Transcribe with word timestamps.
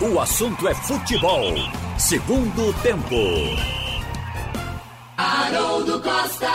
O 0.00 0.20
assunto 0.20 0.68
é 0.68 0.74
futebol. 0.76 1.42
Segundo 1.98 2.72
tempo. 2.84 3.16
Haroldo 5.16 6.00
Costa. 6.00 6.46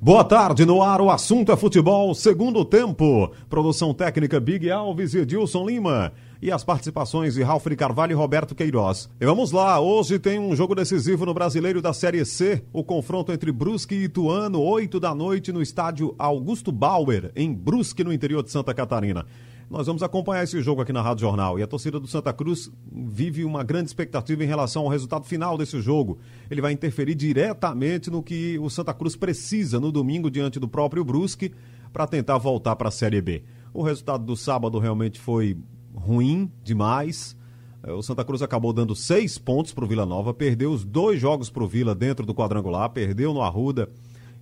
Boa 0.00 0.24
tarde, 0.24 0.66
no 0.66 0.82
ar 0.82 1.00
o 1.00 1.08
assunto 1.08 1.52
é 1.52 1.56
futebol, 1.56 2.12
segundo 2.16 2.64
tempo. 2.64 3.30
Produção 3.48 3.94
técnica 3.94 4.40
Big 4.40 4.68
Alves 4.68 5.14
e 5.14 5.18
Edilson 5.18 5.68
Lima. 5.68 6.12
E 6.42 6.50
as 6.50 6.64
participações 6.64 7.34
de 7.34 7.44
Ralf 7.44 7.64
de 7.64 7.76
Carvalho 7.76 8.10
e 8.10 8.16
Roberto 8.16 8.56
Queiroz. 8.56 9.08
E 9.20 9.24
vamos 9.24 9.52
lá, 9.52 9.78
hoje 9.78 10.18
tem 10.18 10.40
um 10.40 10.56
jogo 10.56 10.74
decisivo 10.74 11.24
no 11.24 11.32
Brasileiro 11.32 11.80
da 11.80 11.92
Série 11.92 12.24
C. 12.24 12.64
O 12.72 12.82
confronto 12.82 13.30
entre 13.30 13.52
Brusque 13.52 13.94
e 13.94 14.04
Ituano, 14.06 14.60
8 14.60 14.98
da 14.98 15.14
noite 15.14 15.52
no 15.52 15.62
estádio 15.62 16.12
Augusto 16.18 16.72
Bauer, 16.72 17.30
em 17.36 17.54
Brusque, 17.54 18.02
no 18.02 18.12
interior 18.12 18.42
de 18.42 18.50
Santa 18.50 18.74
Catarina. 18.74 19.26
Nós 19.70 19.86
vamos 19.86 20.02
acompanhar 20.02 20.42
esse 20.42 20.60
jogo 20.60 20.82
aqui 20.82 20.92
na 20.92 21.00
Rádio 21.00 21.20
Jornal. 21.20 21.56
E 21.56 21.62
a 21.62 21.66
torcida 21.66 22.00
do 22.00 22.08
Santa 22.08 22.32
Cruz 22.32 22.68
vive 22.90 23.44
uma 23.44 23.62
grande 23.62 23.86
expectativa 23.86 24.42
em 24.42 24.46
relação 24.46 24.82
ao 24.82 24.88
resultado 24.88 25.24
final 25.24 25.56
desse 25.56 25.80
jogo. 25.80 26.18
Ele 26.50 26.60
vai 26.60 26.72
interferir 26.72 27.14
diretamente 27.14 28.10
no 28.10 28.20
que 28.20 28.58
o 28.58 28.68
Santa 28.68 28.92
Cruz 28.92 29.14
precisa 29.14 29.78
no 29.78 29.92
domingo 29.92 30.28
diante 30.28 30.58
do 30.58 30.66
próprio 30.66 31.04
Brusque 31.04 31.52
para 31.92 32.04
tentar 32.04 32.36
voltar 32.36 32.74
para 32.74 32.88
a 32.88 32.90
Série 32.90 33.20
B. 33.20 33.44
O 33.72 33.84
resultado 33.84 34.24
do 34.24 34.36
sábado 34.36 34.76
realmente 34.80 35.20
foi 35.20 35.56
ruim 35.94 36.50
demais. 36.64 37.36
É, 37.84 37.92
o 37.92 38.02
Santa 38.02 38.24
Cruz 38.24 38.42
acabou 38.42 38.72
dando 38.72 38.96
seis 38.96 39.38
pontos 39.38 39.72
para 39.72 39.84
o 39.84 39.86
Vila 39.86 40.04
Nova, 40.04 40.34
perdeu 40.34 40.72
os 40.72 40.84
dois 40.84 41.20
jogos 41.20 41.48
para 41.48 41.62
o 41.62 41.68
Vila 41.68 41.94
dentro 41.94 42.26
do 42.26 42.34
quadrangular, 42.34 42.90
perdeu 42.90 43.32
no 43.32 43.40
Arruda 43.40 43.88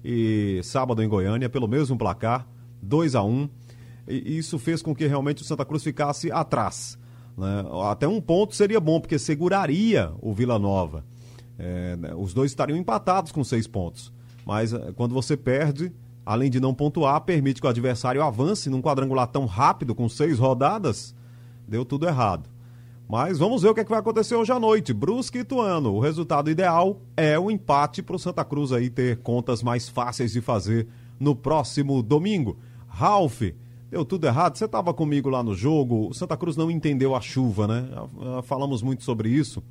e 0.03 0.59
sábado 0.65 1.03
em 1.03 1.09
Goiânia 1.09 1.51
pelo 1.51 1.69
mesmo 1.69 1.99
placar, 1.99 2.49
2 2.83 3.15
a 3.15 3.23
1 3.23 3.29
um 3.31 3.49
e 4.09 4.39
isso 4.39 4.59
fez 4.59 4.83
com 4.83 4.95
que 4.95 5.07
realmente 5.07 5.43
o 5.43 5.45
Santa 5.45 5.65
Cruz 5.65 5.83
ficasse 5.83 6.33
atrás. 6.33 6.99
Né? 7.37 7.65
Até 7.91 8.09
um 8.09 8.21
ponto 8.21 8.55
seria 8.55 8.81
bom, 8.81 9.01
porque 9.01 9.19
seguraria 9.19 10.13
o 10.21 10.33
Vila 10.33 10.59
Nova. 10.59 11.05
É, 11.59 11.97
né? 11.97 12.15
os 12.17 12.33
dois 12.33 12.51
estariam 12.51 12.77
empatados 12.77 13.31
com 13.31 13.45
seis 13.45 13.67
pontos. 13.67 14.13
Mas 14.45 14.73
é, 14.73 14.93
quando 14.93 15.15
você 15.15 15.37
perde, 15.37 15.93
além 16.25 16.51
de 16.51 16.61
não 16.61 16.75
pontuar, 16.75 17.21
permite 17.21 17.61
que 17.61 17.67
o 17.67 17.71
adversário 17.71 18.23
avance 18.23 18.71
num 18.71 18.83
quadrangular 18.83 19.27
tão 19.27 19.47
rápido, 19.47 19.95
com 19.95 20.09
seis 20.09 20.39
rodadas, 20.39 21.15
deu 21.67 21.85
tudo 21.85 22.07
errado. 22.07 22.49
Mas 23.09 23.39
vamos 23.39 23.63
ver 23.63 23.71
o 23.71 23.75
que, 23.75 23.81
é 23.81 23.85
que 23.85 23.91
vai 23.91 24.01
acontecer 24.01 24.35
hoje 24.35 24.53
à 24.53 24.61
noite. 24.61 24.93
Brusque 24.93 25.39
e 25.39 25.41
Ituano. 25.41 25.95
O 25.95 26.01
resultado 26.01 26.51
ideal 26.51 27.01
é 27.17 27.39
o 27.39 27.51
empate 27.51 28.03
para 28.03 28.17
o 28.17 28.19
Santa 28.19 28.45
Cruz 28.45 28.71
aí 28.71 28.91
ter 28.91 29.19
contas 29.23 29.63
mais 29.63 29.89
fáceis 29.89 30.33
de 30.33 30.43
fazer 30.43 30.87
no 31.19 31.35
próximo 31.35 32.03
domingo. 32.03 32.59
Ralph, 32.87 33.43
Deu 33.91 34.05
tudo 34.05 34.27
errado. 34.27 34.57
Você 34.57 34.67
estava 34.67 34.93
comigo 34.93 35.31
lá 35.31 35.43
no 35.43 35.55
jogo. 35.55 36.09
O 36.09 36.15
Santa 36.15 36.37
Cruz 36.37 36.57
não 36.57 36.71
entendeu 36.71 37.15
a 37.15 37.21
chuva, 37.21 37.67
né? 37.67 37.89
Falamos 38.43 38.83
muito 38.83 39.03
sobre 39.03 39.31
isso. 39.31 39.63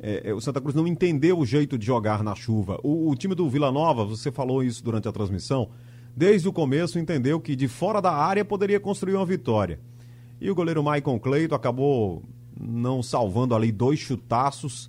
É, 0.00 0.30
é, 0.30 0.34
o 0.34 0.40
Santa 0.40 0.60
Cruz 0.60 0.74
não 0.74 0.86
entendeu 0.86 1.38
o 1.38 1.44
jeito 1.44 1.76
de 1.76 1.84
jogar 1.84 2.22
na 2.22 2.34
chuva. 2.34 2.78
O, 2.84 3.10
o, 3.10 3.16
time 3.16 3.34
do 3.34 3.48
Vila 3.48 3.72
Nova, 3.72 4.04
você 4.04 4.30
falou 4.30 4.62
isso 4.62 4.82
durante 4.84 5.08
a 5.08 5.12
transmissão, 5.12 5.68
desde 6.16 6.48
o 6.48 6.52
começo 6.52 6.98
entendeu 6.98 7.40
que 7.40 7.56
de 7.56 7.66
fora 7.66 8.00
da 8.00 8.12
área 8.12 8.44
poderia 8.44 8.78
construir 8.78 9.14
uma 9.14 9.26
vitória. 9.26 9.80
E 10.40 10.48
o 10.48 10.54
goleiro 10.54 10.84
Maicon 10.84 11.18
Cleito 11.18 11.54
acabou 11.54 12.22
não 12.60 13.02
salvando 13.02 13.56
ali 13.56 13.72
dois 13.72 13.98
chutaços. 13.98 14.88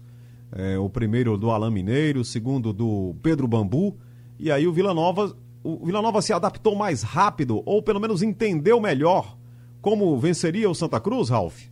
É, 0.51 0.77
o 0.77 0.89
primeiro 0.89 1.37
do 1.37 1.49
Alain 1.49 1.71
Mineiro, 1.71 2.21
o 2.21 2.25
segundo 2.25 2.71
do 2.71 3.15
Pedro 3.23 3.47
Bambu. 3.47 3.97
E 4.39 4.51
aí 4.51 4.67
o 4.67 4.73
Vila 4.73 4.93
Nova 4.93 5.35
o 5.63 5.85
Vila 5.85 6.01
Nova 6.01 6.21
se 6.21 6.31
adaptou 6.31 6.75
mais 6.75 7.03
rápido 7.03 7.61
ou 7.65 7.81
pelo 7.81 7.99
menos 7.99 8.21
entendeu 8.21 8.79
melhor 8.79 9.37
como 9.81 10.17
venceria 10.19 10.69
o 10.69 10.75
Santa 10.75 10.99
Cruz, 10.99 11.29
Ralf? 11.29 11.65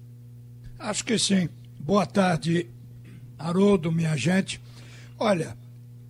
Acho 0.80 1.04
que 1.04 1.18
sim. 1.18 1.50
Boa 1.80 2.06
tarde, 2.06 2.70
Haroldo, 3.38 3.92
minha 3.92 4.16
gente. 4.16 4.62
Olha, 5.18 5.58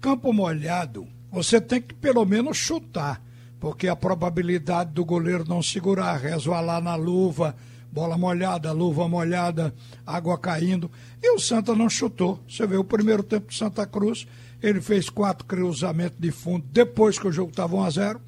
campo 0.01 0.33
molhado, 0.33 1.07
você 1.31 1.61
tem 1.61 1.81
que 1.81 1.93
pelo 1.93 2.25
menos 2.25 2.57
chutar, 2.57 3.21
porque 3.59 3.87
a 3.87 3.95
probabilidade 3.95 4.91
do 4.91 5.05
goleiro 5.05 5.45
não 5.47 5.61
segurar, 5.61 6.17
resvalar 6.17 6.81
na 6.81 6.95
luva, 6.95 7.55
bola 7.97 8.15
molhada, 8.15 8.71
luva 8.71 9.07
molhada, 9.07 9.73
água 10.05 10.37
caindo. 10.37 10.91
E 11.19 11.31
o 11.33 11.39
Santa 11.39 11.73
não 11.73 11.89
chutou. 11.89 12.39
Você 12.47 12.67
vê 12.67 12.77
o 12.77 12.83
primeiro 12.83 13.23
tempo 13.23 13.47
de 13.49 13.57
Santa 13.57 13.87
Cruz, 13.87 14.27
ele 14.61 14.79
fez 14.79 15.09
quatro 15.09 15.47
cruzamentos 15.47 16.19
de 16.19 16.29
fundo 16.29 16.63
depois 16.71 17.17
que 17.17 17.27
o 17.27 17.31
jogo 17.31 17.49
estava 17.49 17.75
1 17.75 17.83
a 17.83 17.89
0 17.89 18.21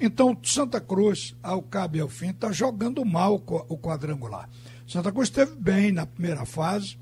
Então, 0.00 0.34
Santa 0.42 0.80
Cruz, 0.80 1.36
ao 1.42 1.60
cabo 1.60 1.98
e 1.98 2.00
ao 2.00 2.08
fim, 2.08 2.30
está 2.30 2.50
jogando 2.50 3.04
mal 3.04 3.34
o 3.68 3.76
quadrangular. 3.76 4.48
Santa 4.88 5.12
Cruz 5.12 5.28
esteve 5.28 5.54
bem 5.54 5.92
na 5.92 6.06
primeira 6.06 6.46
fase, 6.46 6.96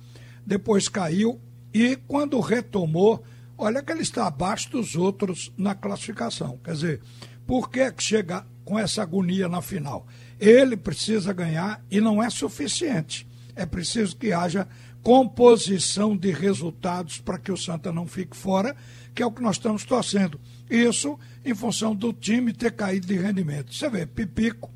depois 0.44 0.88
caiu 0.88 1.40
e 1.72 1.94
quando 2.08 2.40
retomou, 2.40 3.22
olha 3.56 3.80
que 3.80 3.92
ele 3.92 4.02
está 4.02 4.26
abaixo 4.26 4.72
dos 4.72 4.96
outros 4.96 5.52
na 5.56 5.72
classificação. 5.72 6.58
Quer 6.64 6.72
dizer, 6.72 7.00
por 7.46 7.70
que 7.70 7.94
chega 7.98 8.44
com 8.64 8.76
essa 8.76 9.02
agonia 9.02 9.48
na 9.48 9.62
final? 9.62 10.04
Ele 10.40 10.76
precisa 10.76 11.32
ganhar 11.32 11.84
e 11.90 12.00
não 12.00 12.22
é 12.22 12.30
suficiente. 12.30 13.26
É 13.56 13.66
preciso 13.66 14.16
que 14.16 14.32
haja 14.32 14.68
composição 15.02 16.16
de 16.16 16.30
resultados 16.30 17.18
para 17.18 17.38
que 17.38 17.50
o 17.50 17.56
Santa 17.56 17.92
não 17.92 18.06
fique 18.06 18.36
fora, 18.36 18.76
que 19.14 19.22
é 19.22 19.26
o 19.26 19.32
que 19.32 19.42
nós 19.42 19.56
estamos 19.56 19.84
torcendo. 19.84 20.40
Isso 20.68 21.18
em 21.44 21.54
função 21.54 21.94
do 21.94 22.12
time 22.12 22.52
ter 22.52 22.72
caído 22.72 23.06
de 23.06 23.16
rendimento. 23.16 23.74
Você 23.74 23.88
vê, 23.88 24.06
Pipico, 24.06 24.70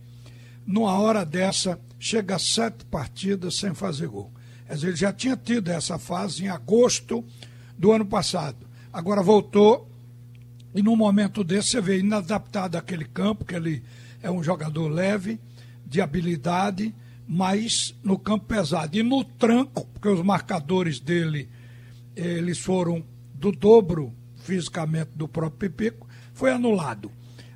numa 0.66 0.98
hora 0.98 1.24
dessa, 1.24 1.78
chega 1.98 2.36
a 2.36 2.38
sete 2.38 2.84
partidas 2.86 3.56
sem 3.56 3.74
fazer 3.74 4.08
gol. 4.08 4.32
Ele 4.68 4.96
já 4.96 5.12
tinha 5.12 5.36
tido 5.36 5.68
essa 5.68 5.98
fase 5.98 6.44
em 6.44 6.48
agosto 6.48 7.24
do 7.76 7.92
ano 7.92 8.06
passado. 8.06 8.66
Agora 8.92 9.22
voltou 9.22 9.88
e 10.74 10.82
num 10.82 10.96
momento 10.96 11.44
desse 11.44 11.70
você 11.70 11.80
vê 11.80 11.98
inadaptado 11.98 12.78
àquele 12.78 13.04
campo, 13.04 13.44
que 13.44 13.54
ele 13.54 13.82
é 14.22 14.30
um 14.30 14.42
jogador 14.42 14.88
leve, 14.88 15.38
de 15.92 16.00
habilidade, 16.00 16.94
mas 17.28 17.94
no 18.02 18.18
campo 18.18 18.46
pesado. 18.46 18.96
E 18.96 19.02
no 19.02 19.22
tranco, 19.22 19.86
porque 19.92 20.08
os 20.08 20.22
marcadores 20.22 20.98
dele 20.98 21.48
eles 22.16 22.58
foram 22.58 23.04
do 23.34 23.52
dobro 23.52 24.12
fisicamente 24.36 25.10
do 25.14 25.28
próprio 25.28 25.70
Pipico, 25.70 26.08
foi 26.34 26.50
anulado. 26.50 27.10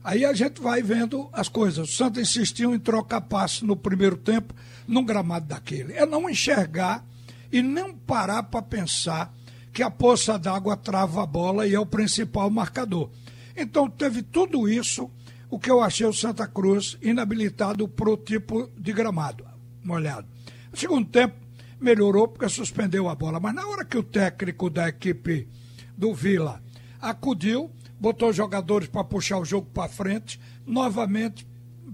Aí 0.04 0.25
a 0.25 0.32
gente 0.32 0.60
vai 0.60 0.82
vendo 0.82 1.28
as 1.32 1.48
coisas. 1.48 1.88
O 1.88 1.92
Santos 1.92 2.22
insistiu 2.22 2.75
em 2.75 2.78
trocar 2.78 3.22
passe 3.22 3.64
no 3.64 3.75
primeiro 3.75 4.16
tempo, 4.16 4.54
num 4.86 5.04
gramado 5.04 5.46
daquele. 5.46 5.94
É 5.94 6.06
não 6.06 6.30
enxergar 6.30 7.04
e 7.50 7.60
não 7.60 7.92
parar 7.92 8.44
para 8.44 8.62
pensar 8.62 9.34
que 9.72 9.82
a 9.82 9.91
poça 9.91 10.38
d'água 10.38 10.76
trava 10.76 11.22
a 11.22 11.26
bola 11.26 11.66
e 11.66 11.75
é 11.75 11.80
o 11.80 11.86
principal 11.86 12.48
marcador. 12.50 13.10
Então 13.56 13.91
teve 13.91 14.22
tudo 14.22 14.69
isso, 14.69 15.10
o 15.50 15.58
que 15.58 15.70
eu 15.70 15.80
achei 15.80 16.06
o 16.06 16.12
Santa 16.12 16.46
Cruz 16.46 16.98
inabilitado 17.00 17.88
para 17.88 18.10
o 18.10 18.16
tipo 18.16 18.70
de 18.78 18.92
gramado 18.92 19.56
molhado. 19.86 20.26
No 20.70 20.76
segundo 20.76 21.08
tempo, 21.08 21.36
melhorou 21.80 22.28
porque 22.28 22.48
suspendeu 22.48 23.08
a 23.08 23.14
bola. 23.14 23.38
Mas 23.38 23.54
na 23.54 23.66
hora 23.66 23.84
que 23.84 23.96
o 23.96 24.02
técnico 24.02 24.68
da 24.68 24.88
equipe 24.88 25.48
do 25.96 26.12
Vila 26.12 26.62
acudiu, 27.00 27.70
botou 27.98 28.30
os 28.30 28.36
jogadores 28.36 28.88
para 28.88 29.04
puxar 29.04 29.38
o 29.38 29.44
jogo 29.44 29.68
para 29.72 29.88
frente, 29.88 30.40
novamente 30.66 31.46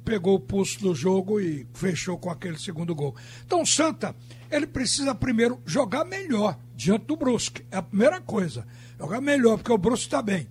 pegou 0.05 0.35
o 0.35 0.41
pulso 0.41 0.81
do 0.81 0.95
jogo 0.95 1.39
e 1.39 1.65
fechou 1.75 2.19
com 2.19 2.29
aquele 2.29 2.59
segundo 2.59 2.93
gol. 2.93 3.15
Então, 3.47 3.65
Santa, 3.65 4.17
ele 4.51 4.67
precisa 4.67 5.15
primeiro 5.15 5.63
jogar 5.65 6.05
melhor 6.05 6.59
diante 6.75 7.07
do 7.07 7.17
Brusque. 7.17 7.65
É 7.71 7.77
a 7.77 7.83
primeira 7.83 8.21
coisa. 8.21 8.67
Jogar 8.99 9.21
melhor, 9.21 9.59
porque 9.59 9.73
o 9.73 9.79
Brusque 9.79 10.07
está 10.07 10.21
bem. 10.21 10.49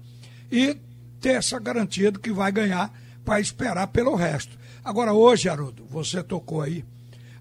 E 0.50 0.78
ter 1.22 1.36
essa 1.36 1.60
garantia 1.60 2.12
de 2.12 2.20
que 2.20 2.32
vai 2.32 2.52
ganhar 2.52 2.92
para 3.24 3.40
esperar 3.40 3.88
pelo 3.88 4.16
resto. 4.16 4.58
Agora, 4.84 5.14
hoje, 5.14 5.48
Haroldo, 5.48 5.86
você 5.90 6.22
tocou 6.24 6.62
aí 6.62 6.84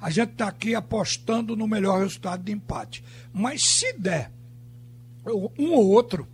a 0.01 0.09
gente 0.09 0.33
está 0.33 0.49
aqui 0.49 0.75
apostando 0.75 1.55
no 1.55 1.69
melhor 1.69 2.01
resultado 2.01 2.43
de 2.43 2.53
empate. 2.53 3.05
Mas 3.33 3.63
se 3.63 3.93
der 3.93 4.33
um 5.59 5.75
ou 5.75 5.89
outro, 5.89 6.27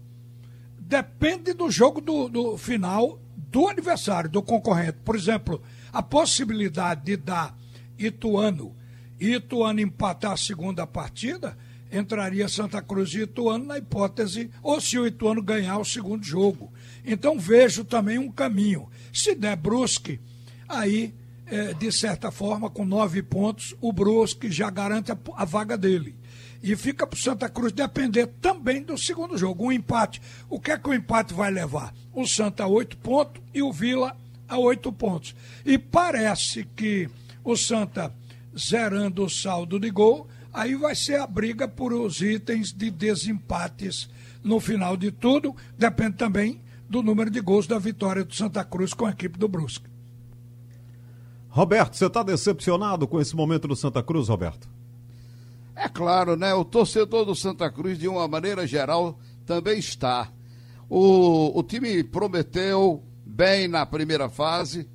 depende 0.79 1.53
do 1.53 1.69
jogo 1.69 2.00
do, 2.00 2.29
do 2.29 2.56
final 2.56 3.19
do 3.37 3.67
adversário, 3.67 4.31
do 4.31 4.41
concorrente. 4.41 4.99
Por 5.05 5.17
exemplo, 5.17 5.61
a 5.93 6.00
possibilidade 6.00 7.05
de 7.05 7.17
dar 7.17 7.56
Ituano 7.99 8.75
e 9.19 9.35
Ituano 9.35 9.81
empatar 9.81 10.32
a 10.32 10.37
segunda 10.37 10.87
partida, 10.87 11.59
entraria 11.96 12.48
Santa 12.48 12.82
Cruz 12.82 13.12
e 13.14 13.22
Ituano 13.22 13.66
na 13.66 13.78
hipótese, 13.78 14.50
ou 14.62 14.81
se 14.81 14.98
o 14.98 15.06
Ituano 15.06 15.43
ganhar 15.43 15.78
o 15.78 15.84
segundo 15.84 16.25
jogo. 16.25 16.72
Então 17.04 17.38
vejo 17.38 17.84
também 17.84 18.19
um 18.19 18.31
caminho. 18.31 18.88
Se 19.12 19.34
der 19.34 19.56
Brusque, 19.56 20.20
aí 20.69 21.14
é, 21.46 21.72
de 21.75 21.93
certa 21.93 22.31
forma, 22.31 22.69
com 22.69 22.84
nove 22.84 23.22
pontos, 23.22 23.75
o 23.81 23.93
Brusque 23.93 24.50
já 24.50 24.69
garante 24.69 25.12
a, 25.12 25.19
a 25.37 25.44
vaga 25.44 25.78
dele. 25.78 26.16
E 26.62 26.75
fica 26.75 27.06
para 27.06 27.16
o 27.16 27.20
Santa 27.20 27.48
Cruz 27.48 27.72
depender 27.72 28.26
também 28.40 28.82
do 28.82 28.98
segundo 28.98 29.38
jogo. 29.38 29.66
Um 29.66 29.72
empate. 29.72 30.20
O 30.48 30.58
que 30.58 30.72
é 30.72 30.78
que 30.78 30.88
o 30.88 30.94
empate 30.94 31.32
vai 31.32 31.50
levar? 31.50 31.94
O 32.12 32.26
Santa 32.26 32.64
a 32.64 32.66
oito 32.66 32.96
pontos 32.96 33.40
e 33.54 33.62
o 33.62 33.72
Vila 33.72 34.16
a 34.48 34.58
oito 34.58 34.93
pontos. 34.93 35.34
E 35.64 35.78
parece 35.78 36.64
que 36.75 37.08
o 37.44 37.56
Santa, 37.56 38.12
zerando 38.58 39.25
o 39.25 39.31
saldo 39.31 39.78
de 39.78 39.90
gol, 39.90 40.26
Aí 40.56 40.75
vai 40.75 40.94
ser 40.94 41.20
a 41.20 41.26
briga 41.26 41.69
por 41.69 41.93
os 41.93 42.23
itens 42.23 42.73
de 42.73 42.91
desempates 42.91 44.08
no 44.43 44.58
final 44.58 44.97
de 44.97 45.12
tudo. 45.12 45.55
Depende 45.76 46.17
também 46.17 46.62
do 46.88 47.03
número 47.03 47.31
de 47.31 47.43
gols 47.43 47.67
da 47.67 47.79
vitória 47.79 48.25
do 48.25 48.35
Santa 48.35 48.64
Cruz 48.64 48.94
com 48.94 49.05
a 49.05 49.11
equipe 49.11 49.38
do 49.38 49.49
Brusque. 49.49 49.85
Roberto, 51.50 51.94
você 51.94 52.06
está 52.06 52.23
decepcionado 52.23 53.06
com 53.06 53.20
esse 53.20 53.37
momento 53.37 53.69
do 53.69 53.76
Santa 53.76 54.03
Cruz, 54.03 54.29
Roberto? 54.29 54.67
É 55.75 55.91
claro, 55.91 56.37
né? 56.37 56.55
O 56.55 56.64
torcedor 56.64 57.26
do 57.26 57.35
Santa 57.35 57.70
Cruz, 57.70 57.99
de 57.99 58.08
uma 58.08 58.26
maneira 58.26 58.67
geral, 58.67 59.19
também 59.44 59.79
está. 59.79 60.32
O, 60.88 61.58
o 61.58 61.62
time 61.62 62.03
prometeu 62.03 63.05
bem 63.26 63.69
na 63.69 63.85
primeira 63.85 64.31
fase 64.31 64.88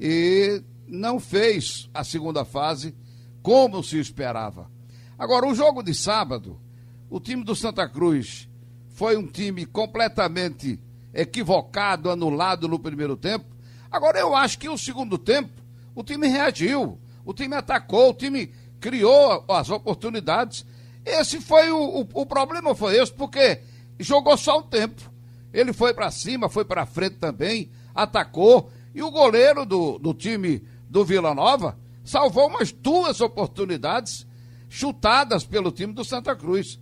e 0.00 0.60
não 0.84 1.20
fez 1.20 1.88
a 1.94 2.02
segunda 2.02 2.44
fase 2.44 2.92
como 3.40 3.84
se 3.84 4.00
esperava. 4.00 4.74
Agora, 5.18 5.46
o 5.46 5.54
jogo 5.54 5.82
de 5.82 5.94
sábado, 5.94 6.60
o 7.08 7.18
time 7.18 7.42
do 7.42 7.56
Santa 7.56 7.88
Cruz 7.88 8.48
foi 8.90 9.16
um 9.16 9.26
time 9.26 9.64
completamente 9.64 10.78
equivocado, 11.14 12.10
anulado 12.10 12.68
no 12.68 12.78
primeiro 12.78 13.16
tempo. 13.16 13.46
Agora, 13.90 14.18
eu 14.18 14.36
acho 14.36 14.58
que 14.58 14.68
o 14.68 14.76
segundo 14.76 15.16
tempo, 15.16 15.62
o 15.94 16.04
time 16.04 16.28
reagiu, 16.28 16.98
o 17.24 17.32
time 17.32 17.54
atacou, 17.54 18.10
o 18.10 18.14
time 18.14 18.52
criou 18.78 19.42
as 19.48 19.70
oportunidades. 19.70 20.66
Esse 21.02 21.40
foi 21.40 21.70
o, 21.70 22.00
o, 22.02 22.08
o 22.12 22.26
problema, 22.26 22.74
foi 22.74 22.98
esse, 22.98 23.12
porque 23.12 23.60
jogou 23.98 24.36
só 24.36 24.58
um 24.58 24.62
tempo. 24.62 25.10
Ele 25.50 25.72
foi 25.72 25.94
para 25.94 26.10
cima, 26.10 26.50
foi 26.50 26.66
para 26.66 26.84
frente 26.84 27.16
também, 27.16 27.70
atacou. 27.94 28.70
E 28.94 29.02
o 29.02 29.10
goleiro 29.10 29.64
do, 29.64 29.98
do 29.98 30.12
time 30.12 30.62
do 30.90 31.06
Vila 31.06 31.34
Nova 31.34 31.78
salvou 32.04 32.48
umas 32.48 32.70
duas 32.70 33.22
oportunidades 33.22 34.26
chutadas 34.68 35.44
pelo 35.44 35.70
time 35.70 35.92
do 35.92 36.04
Santa 36.04 36.34
Cruz. 36.34 36.78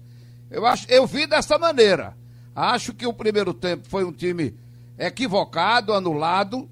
Eu, 0.51 0.67
acho, 0.67 0.87
eu 0.91 1.07
vi 1.07 1.27
dessa 1.27 1.59
maneira. 1.59 2.17
Acho 2.55 2.95
que 2.95 3.07
o 3.07 3.13
primeiro 3.13 3.53
tempo 3.53 3.89
foi 3.89 4.05
um 4.05 4.13
time 4.13 4.55
equivocado, 4.99 5.93
anulado, 5.93 6.69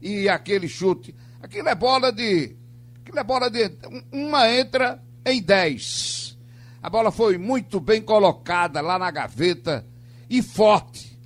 e 0.00 0.28
aquele 0.28 0.68
chute. 0.68 1.14
Aquilo 1.40 1.68
é 1.68 1.74
bola 1.74 2.12
de. 2.12 2.56
Aquilo 3.00 3.18
é 3.18 3.24
bola 3.24 3.50
de. 3.50 3.70
Uma 4.12 4.50
entra 4.50 5.02
em 5.24 5.42
dez. 5.42 6.38
A 6.82 6.90
bola 6.90 7.10
foi 7.10 7.38
muito 7.38 7.80
bem 7.80 8.02
colocada 8.02 8.80
lá 8.80 8.98
na 8.98 9.10
gaveta 9.10 9.86
e 10.28 10.42
forte. 10.42 11.18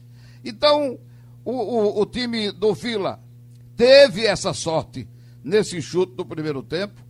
Então, 0.44 0.98
o, 1.44 1.52
o, 1.52 2.02
o 2.02 2.06
time 2.06 2.52
do 2.52 2.72
Vila 2.72 3.20
teve 3.76 4.24
essa 4.24 4.52
sorte 4.52 5.08
nesse 5.42 5.82
chute 5.82 6.14
do 6.14 6.24
primeiro 6.24 6.62
tempo. 6.62 7.07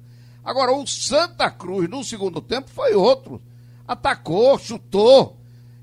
Agora, 0.48 0.72
o 0.72 0.86
Santa 0.86 1.50
Cruz 1.50 1.90
no 1.90 2.02
segundo 2.02 2.40
tempo 2.40 2.70
foi 2.70 2.94
outro. 2.94 3.38
Atacou, 3.86 4.58
chutou 4.58 5.36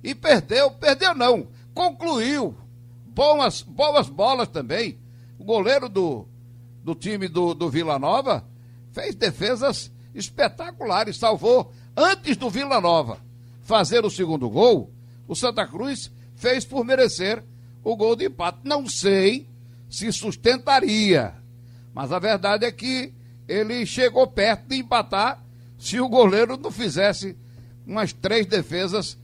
e 0.04 0.16
perdeu. 0.16 0.72
Perdeu 0.72 1.14
não, 1.14 1.46
concluiu. 1.72 2.58
Boas, 3.06 3.62
boas 3.62 4.10
bolas 4.10 4.48
também. 4.48 4.98
O 5.38 5.44
goleiro 5.44 5.88
do, 5.88 6.28
do 6.84 6.96
time 6.96 7.28
do, 7.28 7.54
do 7.54 7.70
Vila 7.70 8.00
Nova 8.00 8.44
fez 8.92 9.14
defesas 9.14 9.92
espetaculares, 10.16 11.18
salvou 11.18 11.72
antes 11.96 12.36
do 12.36 12.50
Vila 12.50 12.82
Nova 12.82 13.20
fazer 13.62 14.04
o 14.04 14.10
segundo 14.10 14.50
gol. 14.50 14.92
O 15.28 15.36
Santa 15.36 15.68
Cruz 15.68 16.12
fez 16.36 16.66
por 16.66 16.84
merecer 16.84 17.44
o 17.84 17.96
gol 17.96 18.16
de 18.16 18.26
empate. 18.26 18.62
Não 18.64 18.90
sei 18.90 19.48
se 19.92 20.12
sustentaria, 20.12 21.36
mas 21.94 22.12
a 22.12 22.18
verdade 22.18 22.66
é 22.66 22.72
que 22.72 23.14
ele 23.48 23.86
chegou 23.86 24.26
perto 24.28 24.68
de 24.68 24.78
empatar 24.78 25.44
se 25.78 26.00
o 26.00 26.10
goleiro 26.10 26.58
não 26.58 26.72
fizesse 26.72 27.38
umas 27.86 28.12
três 28.12 28.46
defesas, 28.46 29.18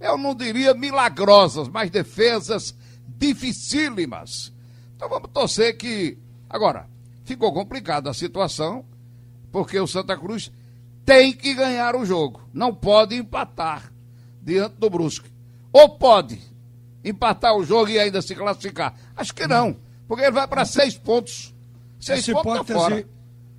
eu 0.00 0.18
não 0.18 0.34
diria 0.34 0.74
milagrosas, 0.74 1.68
mas 1.68 1.90
defesas 1.90 2.74
dificílimas. 3.06 4.52
Então 4.96 5.08
vamos 5.08 5.30
torcer 5.32 5.76
que. 5.76 6.18
Agora, 6.50 6.86
ficou 7.24 7.52
complicada 7.52 8.10
a 8.10 8.14
situação, 8.14 8.84
porque 9.50 9.78
o 9.78 9.86
Santa 9.86 10.16
Cruz 10.16 10.50
tem 11.04 11.32
que 11.32 11.54
ganhar 11.54 11.96
o 11.96 12.04
jogo. 12.04 12.40
Não 12.52 12.74
pode 12.74 13.16
empatar 13.16 13.92
diante 14.42 14.76
do 14.76 14.90
Brusque. 14.90 15.30
Ou 15.72 15.88
pode 15.90 16.40
empatar 17.04 17.56
o 17.56 17.64
jogo 17.64 17.90
e 17.90 17.98
ainda 17.98 18.20
se 18.20 18.34
classificar? 18.34 18.94
Acho 19.16 19.34
que 19.34 19.46
não, 19.46 19.76
porque 20.06 20.24
ele 20.24 20.32
vai 20.32 20.46
para 20.46 20.64
seis 20.64 20.96
pontos. 20.96 21.54
Seis 21.98 22.28
essa 22.28 22.42
pontos 22.42 22.66
tá 22.66 22.74
fora. 22.74 23.06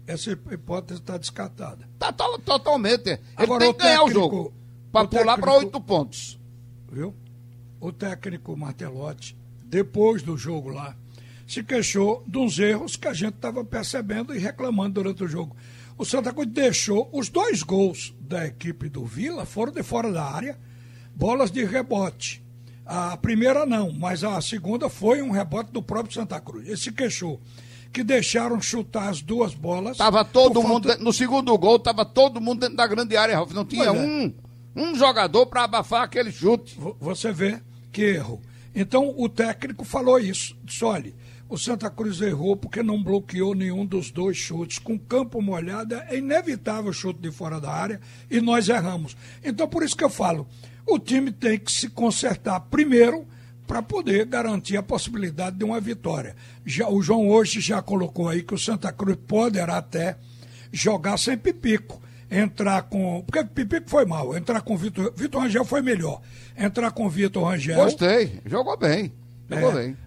Essa 0.05 0.31
hipótese 0.31 0.99
está 0.99 1.17
descartada. 1.17 1.87
Está 1.93 2.11
to 2.11 2.39
totalmente. 2.39 3.09
Ele 3.09 3.21
Agora, 3.35 3.59
tem 3.65 3.73
que 3.73 3.79
ganhar 3.79 3.99
técnico, 3.99 4.19
o 4.19 4.21
jogo 4.21 4.53
para 4.91 5.07
pular 5.07 5.37
para 5.37 5.53
oito 5.53 5.81
pontos. 5.81 6.39
Viu? 6.91 7.15
O 7.79 7.91
técnico 7.91 8.55
Martelotti, 8.55 9.37
depois 9.63 10.21
do 10.21 10.37
jogo 10.37 10.69
lá, 10.69 10.95
se 11.47 11.63
queixou 11.63 12.23
dos 12.27 12.59
erros 12.59 12.95
que 12.95 13.07
a 13.07 13.13
gente 13.13 13.35
estava 13.35 13.63
percebendo 13.63 14.35
e 14.35 14.39
reclamando 14.39 15.01
durante 15.01 15.23
o 15.23 15.27
jogo. 15.27 15.55
O 15.97 16.05
Santa 16.05 16.33
Cruz 16.33 16.47
deixou 16.47 17.09
os 17.11 17.29
dois 17.29 17.63
gols 17.63 18.13
da 18.19 18.45
equipe 18.45 18.89
do 18.89 19.05
Vila 19.05 19.45
foram 19.45 19.71
de 19.71 19.83
fora 19.83 20.11
da 20.11 20.23
área 20.23 20.57
bolas 21.15 21.51
de 21.51 21.63
rebote. 21.63 22.43
A 22.85 23.15
primeira 23.15 23.65
não, 23.65 23.91
mas 23.91 24.23
a 24.23 24.41
segunda 24.41 24.89
foi 24.89 25.21
um 25.21 25.31
rebote 25.31 25.71
do 25.71 25.81
próprio 25.81 26.13
Santa 26.13 26.39
Cruz. 26.39 26.67
Ele 26.67 26.77
se 26.77 26.91
queixou 26.91 27.39
que 27.93 28.03
deixaram 28.03 28.59
chutar 28.59 29.09
as 29.09 29.21
duas 29.21 29.53
bolas. 29.53 29.97
Tava 29.97 30.25
todo 30.25 30.63
mundo, 30.63 30.89
falta... 30.89 31.03
no 31.03 31.13
segundo 31.13 31.55
gol, 31.59 31.77
tava 31.77 32.03
todo 32.03 32.41
mundo 32.41 32.61
dentro 32.61 32.75
da 32.75 32.87
grande 32.87 33.15
área, 33.15 33.35
Ralf. 33.35 33.53
Não 33.53 33.63
tinha 33.63 33.85
é. 33.85 33.91
um, 33.91 34.33
um 34.75 34.95
jogador 34.95 35.45
para 35.45 35.65
abafar 35.65 36.01
aquele 36.01 36.31
chute. 36.31 36.75
Você 36.99 37.31
vê 37.31 37.61
que 37.91 38.01
erro. 38.01 38.41
Então 38.75 39.13
o 39.15 39.29
técnico 39.29 39.85
falou 39.85 40.17
isso. 40.17 40.57
Disse, 40.63 40.83
olha, 40.83 41.13
o 41.47 41.55
Santa 41.55 41.87
Cruz 41.87 42.19
errou 42.19 42.57
porque 42.57 42.81
não 42.81 43.01
bloqueou 43.01 43.53
nenhum 43.53 43.85
dos 43.85 44.09
dois 44.09 44.35
chutes. 44.35 44.79
Com 44.79 44.97
campo 44.97 45.39
molhado, 45.39 45.93
é 45.93 46.17
inevitável 46.17 46.89
o 46.89 46.93
chute 46.93 47.19
de 47.19 47.29
fora 47.29 47.61
da 47.61 47.71
área 47.71 48.01
e 48.29 48.41
nós 48.41 48.67
erramos. 48.67 49.15
Então 49.43 49.67
por 49.67 49.83
isso 49.83 49.95
que 49.95 50.03
eu 50.03 50.09
falo, 50.09 50.47
o 50.87 50.97
time 50.97 51.31
tem 51.31 51.59
que 51.59 51.71
se 51.71 51.89
consertar 51.89 52.59
primeiro 52.59 53.27
para 53.73 53.81
poder 53.81 54.27
garantir 54.27 54.77
a 54.77 54.83
possibilidade 54.83 55.57
de 55.57 55.63
uma 55.63 55.79
vitória. 55.79 56.35
Já, 56.63 56.87
o 56.87 57.01
João 57.01 57.27
hoje 57.27 57.59
já 57.59 57.81
colocou 57.81 58.29
aí 58.29 58.43
que 58.43 58.53
o 58.53 58.57
Santa 58.57 58.91
Cruz 58.91 59.17
poderá 59.27 59.77
até 59.77 60.15
jogar 60.71 61.17
sem 61.17 61.35
Pipico. 61.35 61.99
Entrar 62.29 62.83
com. 62.83 63.23
Porque 63.23 63.43
Pipico 63.43 63.89
foi 63.89 64.05
mal. 64.05 64.37
Entrar 64.37 64.61
com 64.61 64.77
Vitor. 64.77 65.11
Vitor 65.15 65.41
Rangel 65.41 65.65
foi 65.65 65.81
melhor. 65.81 66.21
Entrar 66.55 66.91
com 66.91 67.09
Vitor 67.09 67.45
Rangel. 67.45 67.83
Gostei. 67.83 68.41
Jogou 68.45 68.77
bem. 68.77 69.11
Jogou 69.49 69.71
é, 69.71 69.73
bem. 69.73 69.97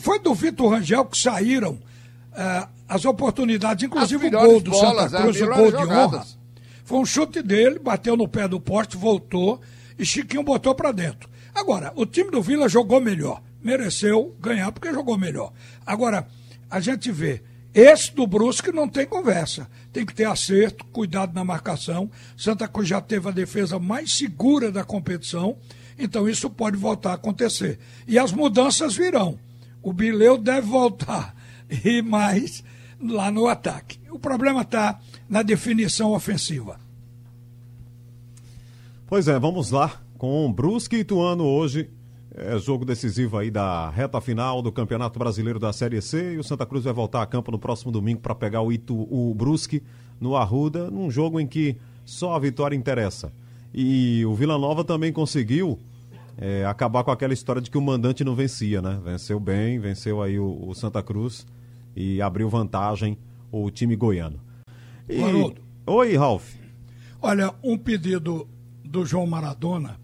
Foi 0.00 0.18
do 0.18 0.34
Vitor 0.34 0.70
Rangel 0.70 1.04
que 1.04 1.18
saíram 1.18 1.72
uh, 1.74 2.68
as 2.88 3.04
oportunidades, 3.04 3.84
inclusive 3.84 4.28
o 4.28 4.30
gol 4.30 4.60
do 4.62 4.70
bolas, 4.70 5.10
Santa 5.10 5.22
Cruz, 5.24 5.42
o 5.42 5.46
gol 5.46 5.70
de 5.70 5.92
honra. 5.92 6.26
Foi 6.86 6.98
um 6.98 7.04
chute 7.04 7.42
dele, 7.42 7.78
bateu 7.78 8.16
no 8.16 8.26
pé 8.26 8.48
do 8.48 8.58
poste, 8.58 8.96
voltou 8.96 9.60
e 9.98 10.06
Chiquinho 10.06 10.42
botou 10.42 10.74
para 10.74 10.90
dentro. 10.90 11.33
Agora, 11.54 11.92
o 11.94 12.04
time 12.04 12.30
do 12.30 12.42
Vila 12.42 12.68
jogou 12.68 13.00
melhor. 13.00 13.40
Mereceu 13.62 14.34
ganhar 14.40 14.72
porque 14.72 14.92
jogou 14.92 15.16
melhor. 15.16 15.52
Agora, 15.86 16.26
a 16.68 16.80
gente 16.80 17.12
vê, 17.12 17.42
esse 17.72 18.12
do 18.14 18.26
Brusque 18.26 18.72
não 18.72 18.88
tem 18.88 19.06
conversa. 19.06 19.68
Tem 19.92 20.04
que 20.04 20.14
ter 20.14 20.24
acerto, 20.24 20.84
cuidado 20.86 21.32
na 21.32 21.44
marcação. 21.44 22.10
Santa 22.36 22.66
Cruz 22.66 22.88
já 22.88 23.00
teve 23.00 23.28
a 23.28 23.32
defesa 23.32 23.78
mais 23.78 24.12
segura 24.12 24.72
da 24.72 24.84
competição, 24.84 25.56
então 25.98 26.28
isso 26.28 26.50
pode 26.50 26.76
voltar 26.76 27.12
a 27.12 27.14
acontecer. 27.14 27.78
E 28.06 28.18
as 28.18 28.32
mudanças 28.32 28.94
virão. 28.94 29.38
O 29.82 29.92
Bileu 29.92 30.36
deve 30.36 30.66
voltar 30.66 31.34
e 31.84 32.02
mais 32.02 32.64
lá 33.00 33.30
no 33.30 33.46
ataque. 33.46 33.98
O 34.10 34.18
problema 34.18 34.62
está 34.62 35.00
na 35.28 35.42
definição 35.42 36.12
ofensiva. 36.12 36.80
Pois 39.06 39.28
é, 39.28 39.38
vamos 39.38 39.70
lá 39.70 40.03
com 40.18 40.52
Brusque 40.52 40.96
e 40.96 41.00
Ituano 41.00 41.44
hoje. 41.44 41.90
É 42.36 42.58
jogo 42.58 42.84
decisivo 42.84 43.38
aí 43.38 43.48
da 43.48 43.88
reta 43.90 44.20
final 44.20 44.60
do 44.60 44.72
Campeonato 44.72 45.18
Brasileiro 45.18 45.60
da 45.60 45.72
Série 45.72 46.02
C 46.02 46.34
e 46.34 46.38
o 46.38 46.42
Santa 46.42 46.66
Cruz 46.66 46.82
vai 46.82 46.92
voltar 46.92 47.22
a 47.22 47.26
campo 47.26 47.52
no 47.52 47.58
próximo 47.58 47.92
domingo 47.92 48.20
para 48.20 48.34
pegar 48.34 48.60
o, 48.60 48.72
Itu, 48.72 49.06
o 49.08 49.32
Brusque 49.34 49.82
no 50.20 50.34
Arruda, 50.34 50.90
num 50.90 51.10
jogo 51.10 51.38
em 51.38 51.46
que 51.46 51.76
só 52.04 52.34
a 52.34 52.38
vitória 52.38 52.74
interessa. 52.74 53.32
E 53.72 54.24
o 54.26 54.34
Vila 54.34 54.58
Nova 54.58 54.82
também 54.82 55.12
conseguiu 55.12 55.78
é, 56.36 56.64
acabar 56.64 57.04
com 57.04 57.12
aquela 57.12 57.32
história 57.32 57.62
de 57.62 57.70
que 57.70 57.78
o 57.78 57.82
mandante 57.82 58.24
não 58.24 58.34
vencia, 58.34 58.82
né? 58.82 59.00
Venceu 59.04 59.38
bem, 59.38 59.78
venceu 59.78 60.20
aí 60.20 60.38
o, 60.38 60.68
o 60.68 60.74
Santa 60.74 61.02
Cruz 61.02 61.46
e 61.94 62.20
abriu 62.20 62.48
vantagem 62.48 63.16
o 63.52 63.70
time 63.70 63.94
goiano. 63.94 64.40
E... 65.08 65.20
Oi, 65.86 66.16
Ralf. 66.16 66.54
Olha, 67.22 67.54
um 67.62 67.78
pedido 67.78 68.48
do 68.84 69.04
João 69.04 69.26
Maradona, 69.26 70.00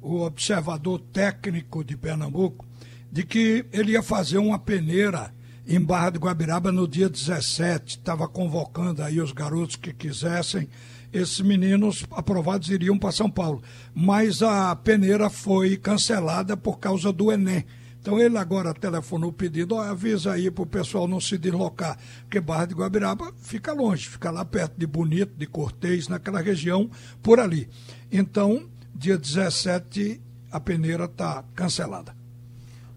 o 0.00 0.22
observador 0.22 1.00
técnico 1.12 1.84
de 1.84 1.96
Pernambuco, 1.96 2.66
de 3.10 3.24
que 3.24 3.64
ele 3.72 3.92
ia 3.92 4.02
fazer 4.02 4.38
uma 4.38 4.58
peneira 4.58 5.32
em 5.66 5.80
Barra 5.80 6.10
de 6.10 6.18
Guabiraba 6.18 6.72
no 6.72 6.86
dia 6.88 7.08
17. 7.08 7.98
Estava 7.98 8.26
convocando 8.26 9.02
aí 9.02 9.20
os 9.20 9.32
garotos 9.32 9.76
que 9.76 9.92
quisessem. 9.92 10.68
Esses 11.12 11.40
meninos 11.40 12.04
aprovados 12.10 12.68
iriam 12.70 12.98
para 12.98 13.12
São 13.12 13.30
Paulo. 13.30 13.62
Mas 13.94 14.42
a 14.42 14.74
peneira 14.76 15.28
foi 15.28 15.76
cancelada 15.76 16.56
por 16.56 16.78
causa 16.78 17.12
do 17.12 17.30
Enem. 17.30 17.64
Então 18.00 18.18
ele 18.18 18.38
agora 18.38 18.72
telefonou 18.72 19.30
pedindo, 19.30 19.74
oh, 19.74 19.80
avisa 19.80 20.32
aí 20.32 20.50
para 20.50 20.62
o 20.62 20.66
pessoal 20.66 21.06
não 21.06 21.20
se 21.20 21.36
deslocar, 21.36 21.98
porque 22.22 22.40
Barra 22.40 22.64
de 22.64 22.74
Guabiraba 22.74 23.30
fica 23.42 23.74
longe, 23.74 24.08
fica 24.08 24.30
lá 24.30 24.42
perto 24.42 24.72
de 24.78 24.86
Bonito, 24.86 25.34
de 25.36 25.46
Cortês, 25.46 26.08
naquela 26.08 26.40
região 26.40 26.90
por 27.22 27.38
ali. 27.38 27.68
Então, 28.10 28.66
dia 29.00 29.16
17, 29.16 30.20
a 30.52 30.60
peneira 30.60 31.06
está 31.06 31.42
cancelada. 31.54 32.14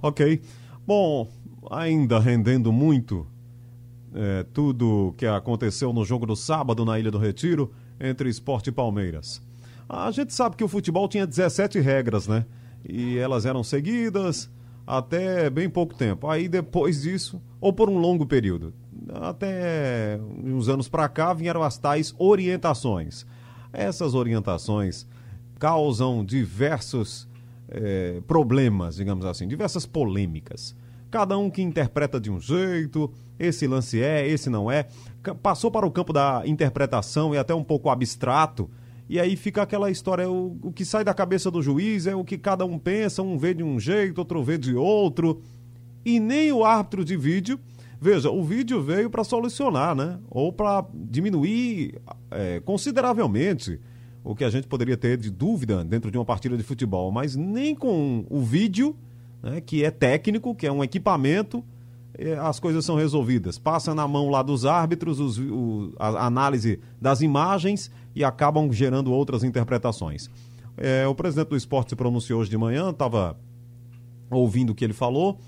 Ok. 0.02 0.42
Bom, 0.86 1.32
ainda 1.72 2.20
rendendo 2.20 2.74
muito 2.74 3.26
é, 4.14 4.44
tudo 4.52 5.16
que 5.18 5.26
aconteceu 5.26 5.94
no 5.94 6.04
jogo 6.04 6.26
do 6.26 6.36
sábado 6.36 6.84
na 6.84 7.00
Ilha 7.00 7.10
do 7.10 7.18
Retiro 7.18 7.72
entre 7.98 8.28
Esporte 8.28 8.68
e 8.68 8.74
Palmeiras. 8.74 9.42
A 9.88 10.12
gente 10.12 10.34
sabe 10.34 10.58
que 10.58 10.64
o 10.66 10.68
futebol 10.68 11.08
tinha 11.08 11.26
17 11.26 11.80
regras, 11.80 12.28
né? 12.28 12.46
E 12.86 13.18
elas 13.18 13.46
eram 13.46 13.64
seguidas 13.64 14.52
até 14.86 15.50
bem 15.50 15.70
pouco 15.70 15.96
tempo. 15.96 16.28
Aí 16.28 16.50
depois 16.50 17.04
disso, 17.04 17.42
ou 17.62 17.72
por 17.72 17.90
um 17.90 17.98
longo 17.98 18.26
período, 18.26 18.74
até 19.10 20.20
uns 20.44 20.68
anos 20.68 20.90
para 20.90 21.08
cá 21.08 21.32
vieram 21.34 21.64
as 21.64 21.78
tais 21.78 22.14
orientações. 22.18 23.26
Essas 23.72 24.14
orientações 24.14 25.08
causam 25.63 26.25
diversos 26.25 27.25
eh, 27.70 28.22
problemas, 28.27 28.98
digamos 28.98 29.25
assim, 29.25 29.48
diversas 29.48 29.86
polêmicas. 29.86 30.75
Cada 31.10 31.38
um 31.38 31.50
que 31.50 31.62
interpreta 31.62 32.20
de 32.20 32.29
um 32.29 32.38
jeito, 32.38 33.10
esse 33.39 33.65
lance 33.65 34.03
é, 34.03 34.27
esse 34.27 34.50
não 34.50 34.70
é. 34.70 34.88
Passou 35.41 35.72
para 35.72 35.86
o 35.86 35.91
campo 35.91 36.12
da 36.12 36.43
interpretação 36.46 37.34
e 37.34 37.38
até 37.38 37.55
um 37.55 37.63
pouco 37.63 37.89
abstrato 37.89 38.70
e 39.08 39.17
aí 39.17 39.38
fica 39.38 39.62
aquela 39.62 39.89
história, 39.89 40.29
o, 40.29 40.58
o 40.62 40.72
que 40.74 40.84
sai 40.84 41.05
da 41.05 41.13
cabeça 41.13 41.50
do 41.50 41.62
juiz 41.62 42.08
é 42.08 42.13
o 42.15 42.25
que 42.25 42.38
cada 42.38 42.65
um 42.65 42.77
pensa, 42.77 43.22
um 43.22 43.38
vê 43.38 43.53
de 43.53 43.63
um 43.63 43.79
jeito, 43.79 44.17
outro 44.17 44.43
vê 44.43 44.58
de 44.58 44.75
outro. 44.75 45.41
E 46.03 46.20
nem 46.20 46.51
o 46.51 46.65
árbitro 46.65 47.05
de 47.05 47.15
vídeo. 47.15 47.58
Veja, 48.01 48.29
o 48.29 48.43
vídeo 48.43 48.82
veio 48.82 49.10
para 49.10 49.24
solucionar, 49.24 49.96
né? 49.96 50.20
Ou 50.29 50.51
para 50.51 50.86
diminuir 50.93 52.01
é, 52.29 52.60
consideravelmente 52.60 53.79
o 54.24 54.36
que 54.36 54.44
a 54.44 54.50
gente 54.50 54.68
poderia 54.68 54.96
ter 54.96 55.18
de 55.18 55.30
dúvida 55.30 55.84
dentro 55.84 56.10
de 56.10 56.18
uma 56.18 56.25
partida 56.25 56.56
de 56.56 56.63
futebol. 56.63 57.12
Mas 57.12 57.36
nem 57.36 57.75
com 57.75 58.25
o 58.30 58.42
vídeo, 58.42 58.96
né, 59.42 59.60
que 59.60 59.84
é 59.84 59.92
técnico, 59.92 60.56
que 60.56 60.65
é 60.65 60.72
um 60.72 60.84
equipamento, 60.84 61.63
é, 62.18 62.34
as 62.36 62.60
coisas 62.60 62.86
são 62.86 62.96
resolvidas. 62.96 63.58
Passa 63.58 63.94
na 63.94 64.08
mão 64.08 64.30
lá 64.30 64.42
dos 64.42 64.65
árbitros 64.65 65.20
os, 65.20 65.38
o, 65.38 65.94
a 66.00 66.25
análise 66.25 66.80
das 67.01 67.22
imagens 67.22 67.92
e 68.15 68.24
acabam 68.24 68.72
gerando 68.72 69.12
outras 69.12 69.44
interpretações. 69.44 70.30
É, 70.77 71.06
o 71.08 71.13
presidente 71.13 71.50
do 71.50 71.58
esporte 71.58 71.89
se 71.89 71.96
pronunciou 71.96 72.39
hoje 72.39 72.50
de 72.50 72.58
manhã, 72.58 72.92
estava 72.92 73.38
ouvindo 74.30 74.72
o 74.72 74.75
que 74.75 74.84
ele 74.84 74.94
falou. 74.94 75.39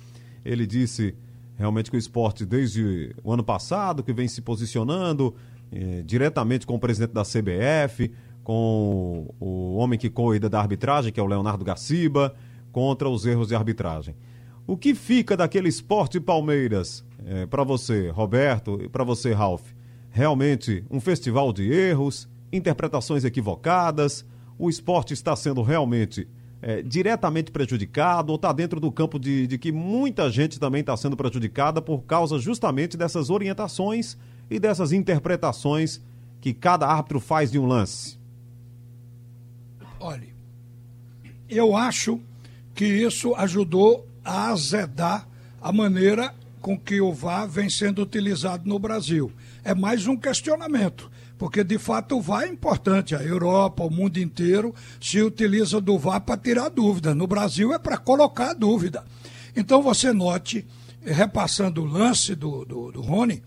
Ele 0.44 0.67
disse 0.67 1.15
realmente 1.58 1.89
que 1.89 1.98
o 1.98 2.00
esporte, 2.00 2.46
desde 2.46 3.15
o 3.24 3.32
ano 3.32 3.44
passado, 3.44 4.03
que 4.03 4.12
vem 4.12 4.27
se 4.27 4.41
posicionando 4.41 5.34
é, 5.72 6.01
diretamente 6.03 6.65
com 6.67 6.75
o 6.75 6.79
presidente 6.79 7.12
da 7.12 7.24
CBF, 7.24 8.12
com 8.46 9.28
o 9.40 9.75
homem 9.75 9.98
que 9.98 10.08
cuida 10.08 10.48
da 10.48 10.60
arbitragem, 10.60 11.12
que 11.12 11.20
é 11.20 11.24
o 11.24 11.25
Leonardo 11.25 11.66
Gaciba, 11.66 12.36
contra 12.72 13.10
os 13.10 13.25
erros 13.25 13.48
de 13.48 13.56
arbitragem. 13.56 14.16
O 14.68 14.78
que 14.78 14.94
fica 14.94 15.36
daquele 15.36 15.68
esporte 15.68 16.20
Palmeiras 16.20 17.04
é, 17.25 17.48
para 17.48 17.64
você, 17.64 18.10
Roberto, 18.12 18.80
e 18.84 18.88
para 18.88 19.04
você, 19.04 19.34
Ralph? 19.34 19.72
Realmente 20.12 20.86
um 20.92 21.00
festival 21.00 21.52
de 21.52 21.72
erros, 21.72 22.30
interpretações 22.54 23.25
equivocadas, 23.25 24.24
o 24.60 24.70
esporte 24.70 25.12
está 25.12 25.36
sendo 25.36 25.64
realmente 25.64 26.28
é, 26.62 26.84
diretamente 26.84 27.52
prejudicado 27.52 28.32
ou 28.32 28.36
está 28.36 28.54
dentro 28.54 28.80
do 28.80 28.92
campo 28.92 29.18
de, 29.18 29.48
de 29.48 29.58
que 29.58 29.72
muita 29.72 30.30
gente 30.30 30.60
também 30.60 30.82
está 30.82 30.96
sendo 30.96 31.18
prejudicada 31.18 31.82
por 31.82 32.04
causa 32.04 32.38
justamente 32.38 32.96
dessas 32.96 33.32
orientações 33.32 34.16
e 34.52 34.60
dessas 34.60 34.92
interpretações 34.92 36.00
que 36.40 36.54
cada 36.54 36.86
árbitro 36.86 37.20
faz 37.20 37.52
de 37.52 37.58
um 37.58 37.66
lance? 37.66 38.24
Olha, 40.06 40.28
eu 41.50 41.76
acho 41.76 42.22
que 42.76 42.86
isso 42.86 43.34
ajudou 43.34 44.08
a 44.24 44.52
azedar 44.52 45.28
a 45.60 45.72
maneira 45.72 46.32
com 46.62 46.78
que 46.78 47.02
o 47.02 47.12
VAR 47.12 47.48
vem 47.48 47.72
sendo 47.72 48.04
utilizado 48.04 48.70
no 48.70 48.78
Brasil. 48.78 49.32
É 49.64 49.74
mais 49.74 50.06
um 50.06 50.16
questionamento 50.16 51.10
porque 51.40 51.64
de 51.64 51.80
fato 51.80 52.18
o 52.18 52.22
VAR 52.22 52.44
é 52.44 52.48
importante. 52.48 53.16
A 53.16 53.24
Europa, 53.24 53.84
o 53.84 53.90
mundo 53.90 54.20
inteiro 54.20 54.76
se 55.02 55.20
utiliza 55.24 55.82
do 55.82 55.98
VAR 55.98 56.22
para 56.22 56.38
tirar 56.38 56.70
dúvida. 56.70 57.16
No 57.16 57.26
Brasil 57.26 57.74
é 57.74 57.80
para 57.80 57.98
colocar 57.98 58.54
dúvida. 58.54 59.04
Então 59.56 59.82
você 59.82 60.14
note, 60.14 60.68
repassando 61.04 61.82
o 61.82 61.86
lance 61.86 62.36
do, 62.36 62.64
do, 62.64 62.92
do 62.92 63.02
Rony, 63.02 63.42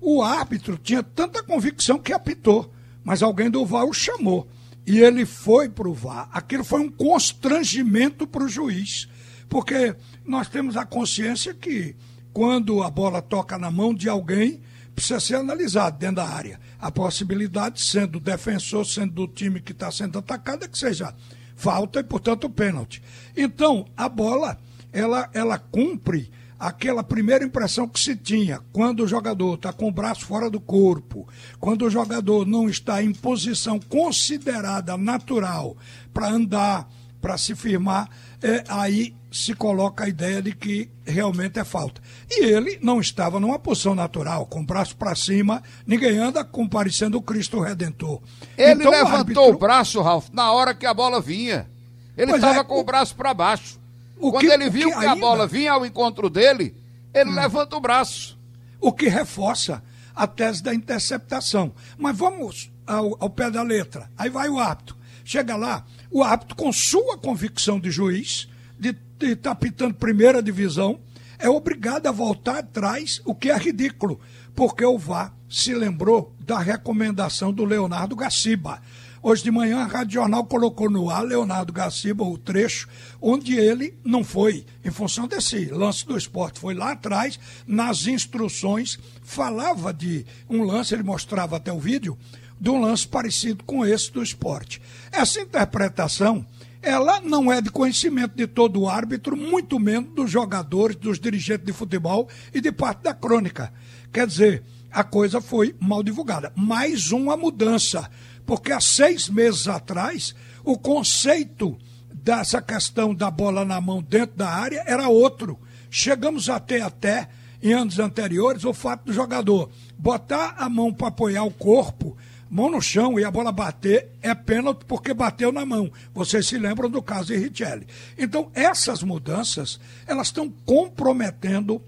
o 0.00 0.22
árbitro 0.22 0.78
tinha 0.78 1.02
tanta 1.02 1.42
convicção 1.42 1.98
que 1.98 2.12
apitou, 2.12 2.72
mas 3.02 3.20
alguém 3.20 3.50
do 3.50 3.66
VAR 3.66 3.84
o 3.84 3.92
chamou. 3.92 4.48
E 4.86 5.00
ele 5.00 5.24
foi 5.24 5.68
para 5.68 5.88
o 5.88 5.94
VAR. 5.94 6.28
Aquilo 6.32 6.64
foi 6.64 6.80
um 6.80 6.90
constrangimento 6.90 8.26
para 8.26 8.44
o 8.44 8.48
juiz, 8.48 9.08
porque 9.48 9.94
nós 10.24 10.48
temos 10.48 10.76
a 10.76 10.84
consciência 10.84 11.54
que 11.54 11.96
quando 12.32 12.82
a 12.82 12.90
bola 12.90 13.22
toca 13.22 13.56
na 13.56 13.70
mão 13.70 13.94
de 13.94 14.08
alguém, 14.08 14.60
precisa 14.94 15.20
ser 15.20 15.36
analisado 15.36 15.98
dentro 15.98 16.16
da 16.16 16.28
área. 16.28 16.60
A 16.80 16.90
possibilidade, 16.90 17.80
sendo 17.80 18.20
defensor, 18.20 18.84
sendo 18.84 19.12
do 19.12 19.28
time 19.28 19.60
que 19.60 19.72
está 19.72 19.90
sendo 19.90 20.18
atacado, 20.18 20.64
é 20.64 20.68
que 20.68 20.78
seja 20.78 21.14
falta 21.56 22.00
e, 22.00 22.04
portanto, 22.04 22.50
pênalti. 22.50 23.02
Então, 23.36 23.86
a 23.96 24.08
bola, 24.08 24.58
ela, 24.92 25.30
ela 25.32 25.58
cumpre 25.58 26.30
aquela 26.64 27.04
primeira 27.04 27.44
impressão 27.44 27.86
que 27.86 28.00
se 28.00 28.16
tinha 28.16 28.58
quando 28.72 29.00
o 29.00 29.06
jogador 29.06 29.56
está 29.56 29.70
com 29.70 29.88
o 29.88 29.92
braço 29.92 30.24
fora 30.24 30.48
do 30.48 30.58
corpo, 30.58 31.28
quando 31.60 31.82
o 31.82 31.90
jogador 31.90 32.46
não 32.46 32.70
está 32.70 33.02
em 33.02 33.12
posição 33.12 33.78
considerada 33.78 34.96
natural 34.96 35.76
para 36.12 36.30
andar, 36.30 36.88
para 37.20 37.36
se 37.36 37.54
firmar, 37.54 38.08
é, 38.42 38.64
aí 38.66 39.14
se 39.30 39.54
coloca 39.54 40.04
a 40.04 40.08
ideia 40.08 40.40
de 40.40 40.54
que 40.54 40.88
realmente 41.04 41.58
é 41.58 41.64
falta. 41.64 42.00
E 42.30 42.46
ele 42.46 42.78
não 42.80 42.98
estava 42.98 43.38
numa 43.38 43.58
posição 43.58 43.94
natural, 43.94 44.46
com 44.46 44.60
o 44.60 44.66
braço 44.66 44.96
para 44.96 45.14
cima, 45.14 45.62
ninguém 45.86 46.16
anda 46.16 46.42
comparecendo 46.42 47.18
o 47.18 47.22
Cristo 47.22 47.60
Redentor. 47.60 48.22
Ele 48.56 48.80
então, 48.80 48.90
levantou 48.90 49.12
o, 49.12 49.18
árbitro... 49.18 49.48
o 49.48 49.58
braço, 49.58 50.00
Ralf, 50.00 50.28
na 50.32 50.50
hora 50.50 50.74
que 50.74 50.86
a 50.86 50.94
bola 50.94 51.20
vinha. 51.20 51.68
Ele 52.16 52.32
estava 52.32 52.60
é, 52.60 52.64
com 52.64 52.76
o... 52.76 52.80
o 52.80 52.84
braço 52.84 53.14
para 53.14 53.34
baixo. 53.34 53.83
O 54.18 54.30
Quando 54.30 54.40
que, 54.40 54.52
ele 54.52 54.70
viu 54.70 54.90
que, 54.90 54.98
que, 54.98 55.06
a 55.06 55.16
bola 55.16 55.46
vinha 55.46 55.72
ao 55.72 55.84
encontro 55.84 56.30
dele, 56.30 56.74
ele 57.12 57.30
hum. 57.30 57.34
levanta 57.34 57.76
o 57.76 57.80
braço. 57.80 58.38
O 58.80 58.92
que 58.92 59.08
reforça 59.08 59.82
a 60.14 60.26
tese 60.26 60.62
da 60.62 60.74
interceptação. 60.74 61.72
Mas 61.98 62.16
vamos 62.16 62.70
ao, 62.86 63.16
ao 63.20 63.30
pé 63.30 63.50
da 63.50 63.62
letra. 63.62 64.10
Aí 64.16 64.30
vai 64.30 64.48
o 64.48 64.58
árbitro. 64.58 64.96
Chega 65.24 65.56
lá, 65.56 65.84
o 66.10 66.22
árbitro, 66.22 66.54
com 66.54 66.70
sua 66.72 67.16
convicção 67.16 67.80
de 67.80 67.90
juiz, 67.90 68.46
de 68.78 68.94
estar 69.20 69.50
tá 69.50 69.54
pitando 69.54 69.94
primeira 69.94 70.42
divisão, 70.42 71.00
é 71.38 71.48
obrigado 71.48 72.06
a 72.06 72.12
voltar 72.12 72.58
atrás, 72.58 73.20
o 73.24 73.34
que 73.34 73.50
é 73.50 73.56
ridículo, 73.56 74.20
porque 74.54 74.84
o 74.84 74.98
VAR 74.98 75.34
se 75.48 75.74
lembrou 75.74 76.34
da 76.40 76.58
recomendação 76.58 77.52
do 77.52 77.64
Leonardo 77.64 78.14
Gaciba. 78.14 78.82
Hoje 79.26 79.42
de 79.42 79.50
manhã 79.50 79.78
a 79.78 79.86
Rádio 79.86 80.20
Jornal 80.20 80.44
colocou 80.44 80.90
no 80.90 81.08
ar 81.08 81.24
Leonardo 81.24 81.72
Gaciba 81.72 82.22
o 82.22 82.36
trecho 82.36 82.86
onde 83.22 83.56
ele 83.56 83.98
não 84.04 84.22
foi 84.22 84.66
em 84.84 84.90
função 84.90 85.26
desse 85.26 85.64
lance 85.70 86.04
do 86.06 86.14
esporte, 86.14 86.60
foi 86.60 86.74
lá 86.74 86.92
atrás, 86.92 87.40
nas 87.66 88.06
instruções, 88.06 88.98
falava 89.22 89.94
de 89.94 90.26
um 90.46 90.62
lance, 90.62 90.92
ele 90.92 91.02
mostrava 91.02 91.56
até 91.56 91.72
o 91.72 91.80
vídeo, 91.80 92.18
de 92.60 92.68
um 92.68 92.78
lance 92.78 93.08
parecido 93.08 93.64
com 93.64 93.82
esse 93.86 94.12
do 94.12 94.22
esporte. 94.22 94.82
Essa 95.10 95.40
interpretação 95.40 96.46
ela 96.82 97.18
não 97.18 97.50
é 97.50 97.62
de 97.62 97.70
conhecimento 97.70 98.36
de 98.36 98.46
todo 98.46 98.82
o 98.82 98.88
árbitro, 98.90 99.34
muito 99.34 99.80
menos 99.80 100.12
dos 100.12 100.30
jogadores, 100.30 100.96
dos 100.96 101.18
dirigentes 101.18 101.64
de 101.64 101.72
futebol 101.72 102.28
e 102.52 102.60
de 102.60 102.70
parte 102.70 103.04
da 103.04 103.14
crônica. 103.14 103.72
Quer 104.12 104.26
dizer, 104.26 104.62
a 104.94 105.02
coisa 105.02 105.40
foi 105.40 105.74
mal 105.80 106.02
divulgada. 106.02 106.52
Mais 106.54 107.10
uma 107.10 107.36
mudança, 107.36 108.08
porque 108.46 108.72
há 108.72 108.80
seis 108.80 109.28
meses 109.28 109.68
atrás, 109.68 110.34
o 110.64 110.78
conceito 110.78 111.78
dessa 112.12 112.60
questão 112.60 113.14
da 113.14 113.30
bola 113.30 113.64
na 113.64 113.80
mão 113.80 114.02
dentro 114.02 114.36
da 114.36 114.48
área 114.48 114.82
era 114.86 115.08
outro. 115.08 115.58
Chegamos 115.90 116.48
até 116.48 116.80
até, 116.80 117.28
em 117.62 117.72
anos 117.72 117.98
anteriores, 117.98 118.64
o 118.64 118.72
fato 118.72 119.06
do 119.06 119.12
jogador 119.12 119.70
botar 119.96 120.54
a 120.58 120.68
mão 120.68 120.92
para 120.92 121.08
apoiar 121.08 121.44
o 121.44 121.50
corpo 121.50 122.16
mão 122.54 122.70
no 122.70 122.80
chão 122.80 123.18
e 123.18 123.24
a 123.24 123.32
bola 123.32 123.50
bater, 123.50 124.12
é 124.22 124.32
pênalti 124.32 124.84
porque 124.84 125.12
bateu 125.12 125.50
na 125.50 125.66
mão. 125.66 125.90
Vocês 126.14 126.46
se 126.46 126.56
lembram 126.56 126.88
do 126.88 127.02
caso 127.02 127.26
de 127.26 127.36
Richelli. 127.36 127.84
Então, 128.16 128.48
essas 128.54 129.02
mudanças, 129.02 129.80
elas 130.06 130.28
estão 130.28 130.48
comprometendo 130.64 131.82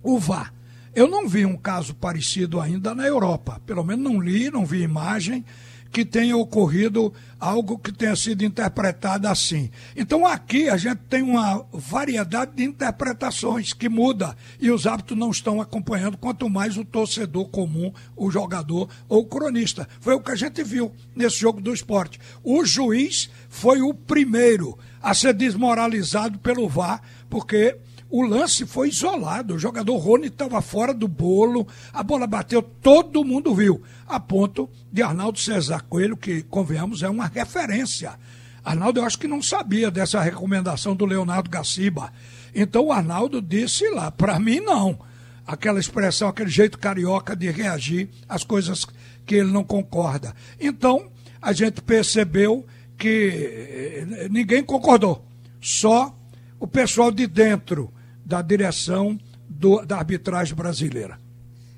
o 0.00 0.16
VAR. 0.16 0.54
Eu 0.94 1.08
não 1.08 1.28
vi 1.28 1.44
um 1.44 1.56
caso 1.56 1.96
parecido 1.96 2.60
ainda 2.60 2.94
na 2.94 3.08
Europa. 3.08 3.60
Pelo 3.66 3.82
menos 3.82 4.04
não 4.04 4.20
li, 4.20 4.52
não 4.52 4.64
vi 4.64 4.82
imagem 4.82 5.44
que 5.90 6.04
tenha 6.04 6.36
ocorrido 6.36 7.12
algo 7.40 7.78
que 7.78 7.92
tenha 7.92 8.14
sido 8.16 8.44
interpretado 8.44 9.28
assim. 9.28 9.70
Então 9.96 10.26
aqui 10.26 10.68
a 10.68 10.76
gente 10.76 11.00
tem 11.08 11.22
uma 11.22 11.64
variedade 11.72 12.52
de 12.54 12.64
interpretações 12.64 13.72
que 13.72 13.88
muda 13.88 14.36
e 14.60 14.70
os 14.70 14.86
hábitos 14.86 15.16
não 15.16 15.30
estão 15.30 15.60
acompanhando, 15.60 16.16
quanto 16.16 16.48
mais 16.50 16.76
o 16.76 16.84
torcedor 16.84 17.48
comum, 17.48 17.92
o 18.16 18.30
jogador 18.30 18.88
ou 19.08 19.22
o 19.22 19.26
cronista. 19.26 19.88
Foi 20.00 20.14
o 20.14 20.20
que 20.20 20.32
a 20.32 20.36
gente 20.36 20.62
viu 20.62 20.92
nesse 21.14 21.38
jogo 21.38 21.60
do 21.60 21.72
esporte. 21.72 22.18
O 22.42 22.64
juiz 22.64 23.30
foi 23.48 23.80
o 23.80 23.94
primeiro 23.94 24.78
a 25.00 25.14
ser 25.14 25.32
desmoralizado 25.32 26.38
pelo 26.38 26.68
VAR, 26.68 27.00
porque 27.30 27.76
o 28.10 28.22
lance 28.22 28.64
foi 28.64 28.88
isolado. 28.88 29.54
O 29.54 29.58
jogador 29.58 29.96
Rony 29.96 30.28
estava 30.28 30.60
fora 30.62 30.94
do 30.94 31.06
bolo, 31.06 31.66
a 31.92 32.02
bola 32.02 32.26
bateu, 32.26 32.62
todo 32.62 33.24
mundo 33.24 33.54
viu. 33.54 33.82
A 34.06 34.18
ponto 34.18 34.68
de 34.90 35.02
Arnaldo 35.02 35.38
César 35.38 35.84
Coelho, 35.88 36.16
que, 36.16 36.42
convenhamos, 36.42 37.02
é 37.02 37.08
uma 37.08 37.26
referência. 37.26 38.18
Arnaldo, 38.64 39.00
eu 39.00 39.04
acho 39.04 39.18
que 39.18 39.28
não 39.28 39.42
sabia 39.42 39.90
dessa 39.90 40.20
recomendação 40.20 40.96
do 40.96 41.04
Leonardo 41.04 41.50
Gaciba. 41.50 42.12
Então 42.54 42.86
o 42.86 42.92
Arnaldo 42.92 43.42
disse 43.42 43.88
lá, 43.90 44.10
para 44.10 44.38
mim 44.38 44.60
não. 44.60 44.98
Aquela 45.46 45.80
expressão, 45.80 46.28
aquele 46.28 46.50
jeito 46.50 46.78
carioca 46.78 47.34
de 47.34 47.50
reagir 47.50 48.10
às 48.28 48.44
coisas 48.44 48.86
que 49.24 49.36
ele 49.36 49.50
não 49.50 49.64
concorda. 49.64 50.34
Então, 50.60 51.10
a 51.40 51.52
gente 51.52 51.80
percebeu 51.80 52.66
que 52.98 54.06
eh, 54.18 54.28
ninguém 54.30 54.62
concordou. 54.62 55.24
Só 55.60 56.14
o 56.60 56.66
pessoal 56.66 57.10
de 57.10 57.26
dentro 57.26 57.92
da 58.28 58.42
direção 58.42 59.18
do, 59.48 59.86
da 59.86 59.96
arbitragem 59.96 60.54
brasileira. 60.54 61.18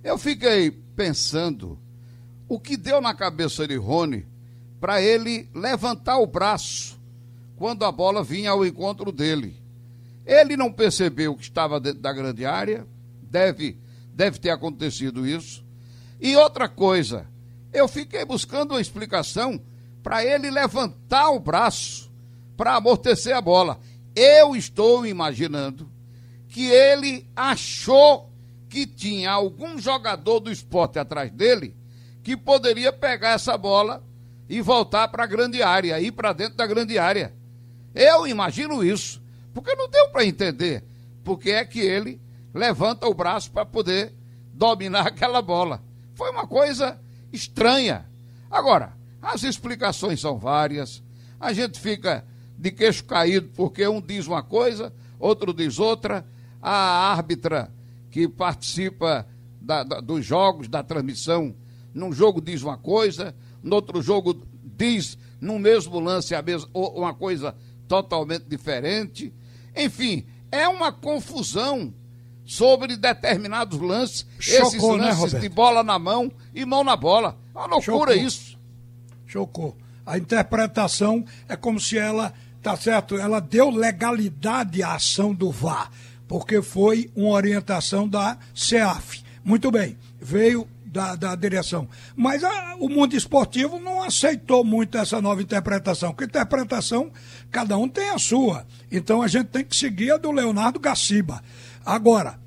Eu 0.02 0.18
fiquei 0.18 0.72
pensando 0.96 1.78
o 2.48 2.58
que 2.58 2.76
deu 2.76 3.00
na 3.00 3.14
cabeça 3.14 3.68
de 3.68 3.76
Rony 3.76 4.26
para 4.80 5.00
ele 5.00 5.48
levantar 5.54 6.18
o 6.18 6.26
braço 6.26 6.98
quando 7.54 7.84
a 7.84 7.92
bola 7.92 8.24
vinha 8.24 8.50
ao 8.50 8.66
encontro 8.66 9.12
dele. 9.12 9.62
Ele 10.26 10.56
não 10.56 10.72
percebeu 10.72 11.36
que 11.36 11.44
estava 11.44 11.78
dentro 11.78 12.00
da 12.00 12.12
grande 12.12 12.44
área, 12.44 12.84
deve, 13.22 13.78
deve 14.12 14.40
ter 14.40 14.50
acontecido 14.50 15.24
isso. 15.24 15.64
E 16.20 16.34
outra 16.34 16.68
coisa, 16.68 17.28
eu 17.72 17.86
fiquei 17.86 18.24
buscando 18.24 18.72
uma 18.72 18.80
explicação 18.80 19.60
para 20.02 20.24
ele 20.24 20.50
levantar 20.50 21.30
o 21.30 21.38
braço 21.38 22.10
para 22.56 22.74
amortecer 22.74 23.36
a 23.36 23.40
bola. 23.40 23.78
Eu 24.16 24.56
estou 24.56 25.06
imaginando 25.06 25.89
que 26.50 26.66
ele 26.66 27.26
achou 27.34 28.30
que 28.68 28.86
tinha 28.86 29.30
algum 29.30 29.78
jogador 29.78 30.40
do 30.40 30.50
esporte 30.50 30.98
atrás 30.98 31.30
dele 31.30 31.74
que 32.22 32.36
poderia 32.36 32.92
pegar 32.92 33.30
essa 33.30 33.56
bola 33.56 34.04
e 34.48 34.60
voltar 34.60 35.08
para 35.08 35.24
a 35.24 35.28
grande 35.28 35.62
área, 35.62 36.00
ir 36.00 36.12
para 36.12 36.32
dentro 36.32 36.56
da 36.56 36.66
grande 36.66 36.98
área. 36.98 37.32
Eu 37.94 38.26
imagino 38.26 38.84
isso, 38.84 39.22
porque 39.54 39.74
não 39.74 39.88
deu 39.88 40.08
para 40.10 40.24
entender 40.24 40.84
porque 41.24 41.50
é 41.50 41.64
que 41.64 41.80
ele 41.80 42.20
levanta 42.52 43.06
o 43.06 43.14
braço 43.14 43.50
para 43.50 43.64
poder 43.64 44.12
dominar 44.52 45.06
aquela 45.08 45.40
bola. 45.40 45.82
Foi 46.14 46.30
uma 46.30 46.46
coisa 46.46 47.00
estranha. 47.32 48.06
Agora, 48.50 48.92
as 49.22 49.44
explicações 49.44 50.20
são 50.20 50.38
várias, 50.38 51.02
a 51.38 51.52
gente 51.52 51.78
fica 51.78 52.24
de 52.58 52.70
queixo 52.70 53.04
caído 53.04 53.50
porque 53.54 53.86
um 53.86 54.00
diz 54.00 54.26
uma 54.26 54.42
coisa, 54.42 54.92
outro 55.18 55.54
diz 55.54 55.78
outra 55.78 56.26
a 56.60 57.12
árbitra 57.12 57.70
que 58.10 58.28
participa 58.28 59.26
da, 59.60 59.82
da, 59.82 60.00
dos 60.00 60.24
jogos, 60.24 60.68
da 60.68 60.82
transmissão, 60.82 61.54
num 61.94 62.12
jogo 62.12 62.40
diz 62.40 62.62
uma 62.62 62.76
coisa, 62.76 63.34
no 63.62 63.76
outro 63.76 64.02
jogo 64.02 64.46
diz 64.76 65.18
no 65.40 65.58
mesmo 65.58 65.98
lance 65.98 66.34
a 66.34 66.42
mesma, 66.42 66.68
uma 66.74 67.14
coisa 67.14 67.54
totalmente 67.88 68.44
diferente. 68.44 69.32
Enfim, 69.74 70.26
é 70.50 70.68
uma 70.68 70.92
confusão 70.92 71.92
sobre 72.44 72.96
determinados 72.96 73.80
lances, 73.80 74.26
Chocou, 74.38 74.68
esses 74.68 74.82
né, 74.82 74.96
lances 74.96 75.32
né, 75.34 75.40
de 75.40 75.48
bola 75.48 75.82
na 75.82 75.98
mão 75.98 76.30
e 76.54 76.64
mão 76.64 76.82
na 76.82 76.96
bola. 76.96 77.38
É 77.54 77.58
uma 77.58 77.66
loucura 77.66 78.12
Chocou. 78.12 78.26
isso. 78.26 78.58
Chocou. 79.26 79.76
A 80.04 80.18
interpretação 80.18 81.24
é 81.48 81.54
como 81.54 81.78
se 81.78 81.96
ela, 81.96 82.32
tá 82.60 82.76
certo, 82.76 83.16
ela 83.16 83.40
deu 83.40 83.70
legalidade 83.70 84.82
à 84.82 84.94
ação 84.94 85.32
do 85.32 85.50
VAR 85.50 85.90
porque 86.30 86.62
foi 86.62 87.10
uma 87.16 87.30
orientação 87.30 88.08
da 88.08 88.38
CEAF. 88.54 89.24
Muito 89.44 89.68
bem, 89.68 89.98
veio 90.20 90.64
da, 90.86 91.16
da 91.16 91.34
direção. 91.34 91.88
Mas 92.14 92.44
a, 92.44 92.76
o 92.78 92.88
mundo 92.88 93.16
esportivo 93.16 93.80
não 93.80 94.04
aceitou 94.04 94.62
muito 94.62 94.96
essa 94.96 95.20
nova 95.20 95.42
interpretação, 95.42 96.12
porque 96.12 96.26
interpretação, 96.26 97.10
cada 97.50 97.76
um 97.76 97.88
tem 97.88 98.10
a 98.10 98.18
sua. 98.18 98.64
Então 98.92 99.20
a 99.20 99.26
gente 99.26 99.46
tem 99.46 99.64
que 99.64 99.74
seguir 99.74 100.12
a 100.12 100.18
do 100.18 100.30
Leonardo 100.30 100.78
Gaciba. 100.78 101.42
Agora, 101.84 102.38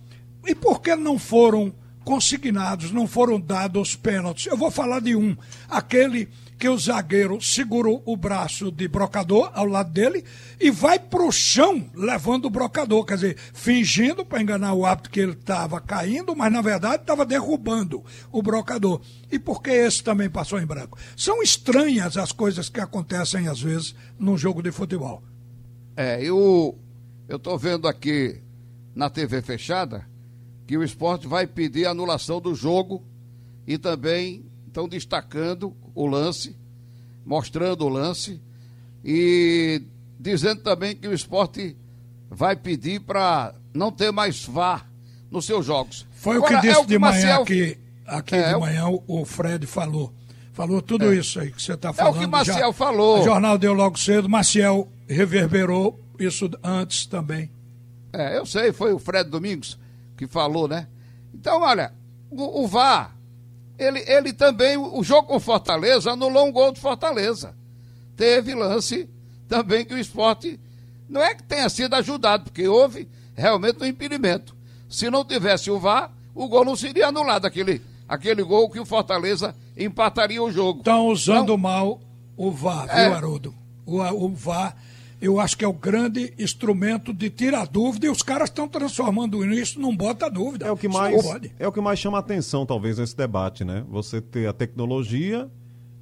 e 0.45 0.55
por 0.55 0.81
que 0.81 0.95
não 0.95 1.19
foram 1.19 1.73
consignados, 2.05 2.89
não 2.89 3.05
foram 3.05 3.37
dados 3.37 3.89
os 3.89 3.95
pênaltis? 3.97 4.45
Eu 4.45 4.55
vou 4.55 4.71
falar 4.71 5.01
de 5.01 5.13
um, 5.13 5.35
aquele 5.69 6.29
que 6.63 6.69
o 6.69 6.77
zagueiro 6.77 7.41
segurou 7.41 8.01
o 8.05 8.15
braço 8.15 8.71
de 8.71 8.87
brocador 8.87 9.51
ao 9.53 9.65
lado 9.65 9.91
dele 9.91 10.23
e 10.57 10.71
vai 10.71 10.97
pro 10.97 11.29
chão 11.29 11.89
levando 11.93 12.45
o 12.45 12.49
brocador, 12.49 13.03
quer 13.03 13.15
dizer, 13.15 13.37
fingindo 13.53 14.23
para 14.23 14.41
enganar 14.41 14.73
o 14.73 14.85
árbitro 14.85 15.11
que 15.11 15.19
ele 15.19 15.33
estava 15.33 15.81
caindo, 15.81 16.33
mas 16.33 16.49
na 16.53 16.61
verdade 16.61 17.03
estava 17.03 17.25
derrubando 17.25 18.01
o 18.31 18.41
brocador. 18.41 19.01
E 19.29 19.37
por 19.37 19.61
que 19.61 19.71
esse 19.71 20.01
também 20.01 20.29
passou 20.29 20.57
em 20.57 20.65
branco? 20.65 20.97
São 21.17 21.43
estranhas 21.43 22.15
as 22.15 22.31
coisas 22.31 22.69
que 22.69 22.79
acontecem 22.79 23.49
às 23.49 23.59
vezes 23.59 23.93
num 24.17 24.37
jogo 24.37 24.63
de 24.63 24.71
futebol. 24.71 25.21
É, 25.97 26.23
eu 26.23 26.79
eu 27.27 27.57
vendo 27.57 27.89
aqui 27.89 28.41
na 28.95 29.09
TV 29.09 29.41
fechada 29.41 30.07
que 30.65 30.77
o 30.77 30.83
esporte 30.83 31.27
vai 31.27 31.45
pedir 31.45 31.87
anulação 31.87 32.39
do 32.39 32.55
jogo 32.55 33.05
e 33.67 33.77
também 33.77 34.52
estão 34.73 34.87
destacando 34.87 35.77
o 35.93 36.07
lance, 36.07 36.57
mostrando 37.23 37.85
o 37.85 37.89
lance 37.89 38.41
e 39.05 39.83
dizendo 40.19 40.63
também 40.63 40.95
que 40.95 41.07
o 41.07 41.13
esporte 41.13 41.77
vai 42.27 42.55
pedir 42.55 42.99
para 43.01 43.53
não 43.71 43.91
ter 43.91 44.11
mais 44.11 44.43
VAR 44.43 44.89
nos 45.29 45.45
seus 45.45 45.63
jogos. 45.63 46.07
Foi 46.11 46.37
Agora, 46.37 46.57
o 46.57 46.61
que 46.61 46.67
disse 46.67 46.79
é 46.79 46.81
o 46.81 46.85
de 46.87 46.97
manhã 46.97 47.35
aqui, 47.35 47.77
aqui 48.07 48.35
é, 48.35 48.53
de 48.53 48.59
manhã 48.59 48.85
o 49.07 49.23
Fred 49.25 49.67
falou. 49.67 50.11
Falou 50.53 50.81
tudo 50.81 51.11
é. 51.11 51.15
isso 51.15 51.39
aí 51.39 51.51
que 51.51 51.61
você 51.61 51.73
está 51.73 51.93
falando. 51.93 52.15
É 52.15 52.17
o 52.17 52.21
que 52.21 52.27
Maciel 52.27 52.67
já, 52.67 52.73
falou. 52.73 53.21
O 53.21 53.23
jornal 53.23 53.57
deu 53.57 53.73
logo 53.73 53.97
cedo, 53.97 54.27
Maciel 54.27 54.91
reverberou 55.07 55.99
isso 56.19 56.49
antes 56.63 57.05
também. 57.05 57.51
É, 58.11 58.37
eu 58.37 58.45
sei, 58.45 58.71
foi 58.71 58.91
o 58.91 58.99
Fred 58.99 59.29
Domingos 59.29 59.77
que 60.17 60.25
falou, 60.25 60.67
né? 60.67 60.87
Então, 61.33 61.61
olha, 61.61 61.93
o, 62.29 62.63
o 62.63 62.67
VAR 62.67 63.15
ele, 63.77 64.03
ele 64.07 64.33
também, 64.33 64.77
o 64.77 65.03
jogo 65.03 65.27
com 65.27 65.39
Fortaleza, 65.39 66.11
anulou 66.11 66.47
um 66.47 66.51
gol 66.51 66.71
de 66.71 66.79
Fortaleza. 66.79 67.55
Teve 68.15 68.53
lance 68.53 69.09
também 69.47 69.85
que 69.85 69.93
o 69.93 69.97
esporte 69.97 70.59
não 71.09 71.21
é 71.21 71.35
que 71.35 71.43
tenha 71.43 71.67
sido 71.69 71.93
ajudado, 71.95 72.45
porque 72.45 72.67
houve 72.67 73.07
realmente 73.35 73.83
um 73.83 73.85
impedimento. 73.85 74.55
Se 74.89 75.09
não 75.09 75.25
tivesse 75.25 75.69
o 75.71 75.79
VAR, 75.79 76.11
o 76.33 76.47
gol 76.47 76.65
não 76.65 76.75
seria 76.75 77.07
anulado, 77.07 77.45
aquele, 77.45 77.81
aquele 78.07 78.43
gol 78.43 78.69
que 78.69 78.79
o 78.79 78.85
Fortaleza 78.85 79.55
empataria 79.77 80.41
o 80.41 80.51
jogo. 80.51 80.79
Estão 80.79 81.07
usando 81.07 81.43
então, 81.43 81.57
mal 81.57 81.99
o 82.37 82.51
VAR, 82.51 82.87
é, 82.89 83.05
viu, 83.05 83.15
Haroldo? 83.15 83.55
O, 83.85 84.01
o 84.01 84.29
VAR 84.29 84.75
eu 85.23 85.39
acho 85.39 85.57
que 85.57 85.63
é 85.63 85.67
o 85.67 85.71
grande 85.71 86.33
instrumento 86.37 87.13
de 87.13 87.29
tirar 87.29 87.65
dúvida 87.65 88.07
e 88.07 88.09
os 88.09 88.21
caras 88.21 88.49
estão 88.49 88.67
transformando 88.67 89.41
isso 89.53 89.79
num 89.79 89.95
bota 89.95 90.29
dúvida. 90.29 90.67
É 90.67 90.71
o 90.71 90.75
que 90.75 90.89
mais 90.89 91.25
é 91.57 91.65
o 91.65 91.71
que 91.71 91.79
mais 91.79 91.97
chama 91.97 92.19
atenção 92.19 92.65
talvez 92.65 92.97
nesse 92.97 93.15
debate, 93.15 93.63
né? 93.63 93.85
Você 93.89 94.19
ter 94.19 94.49
a 94.49 94.53
tecnologia 94.53 95.49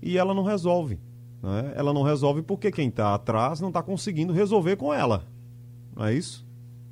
e 0.01 0.17
ela 0.17 0.33
não 0.33 0.41
resolve, 0.41 0.99
né? 1.39 1.71
Ela 1.75 1.93
não 1.93 2.01
resolve 2.01 2.41
porque 2.41 2.71
quem 2.71 2.87
está 2.87 3.13
atrás 3.13 3.61
não 3.61 3.67
está 3.67 3.83
conseguindo 3.83 4.33
resolver 4.33 4.75
com 4.75 4.91
ela. 4.91 5.27
Não 5.95 6.07
é 6.07 6.15
isso? 6.15 6.43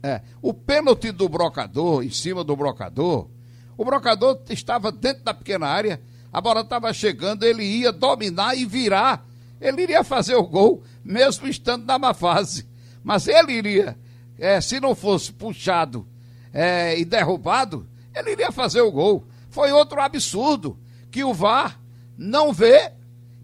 É, 0.03 0.21
o 0.39 0.53
pênalti 0.53 1.11
do 1.11 1.27
brocador 1.27 2.03
em 2.03 2.11
cima 2.11 2.43
do 2.43 2.55
brocador, 2.55 3.27
o 3.75 3.83
brocador 3.83 4.39
estava 4.51 4.91
dentro 4.91 5.23
da 5.23 5.33
pequena 5.33 5.65
área, 5.65 5.99
a 6.31 6.39
bola 6.39 6.61
estava 6.61 6.93
chegando, 6.93 7.43
ele 7.43 7.63
ia 7.63 7.91
dominar 7.91 8.55
e 8.55 8.67
virar 8.67 9.25
ele 9.59 9.83
iria 9.83 10.03
fazer 10.03 10.35
o 10.35 10.43
gol, 10.43 10.83
mesmo 11.03 11.47
estando 11.47 11.85
na 11.85 11.99
má 11.99 12.13
fase. 12.13 12.65
Mas 13.03 13.27
ele 13.27 13.53
iria, 13.53 13.97
é, 14.37 14.59
se 14.61 14.79
não 14.79 14.95
fosse 14.95 15.31
puxado 15.31 16.07
é, 16.53 16.97
e 16.97 17.05
derrubado, 17.05 17.87
ele 18.15 18.31
iria 18.31 18.51
fazer 18.51 18.81
o 18.81 18.91
gol. 18.91 19.27
Foi 19.49 19.71
outro 19.71 19.99
absurdo 19.99 20.77
que 21.11 21.23
o 21.23 21.33
VAR 21.33 21.79
não 22.17 22.53
vê 22.53 22.91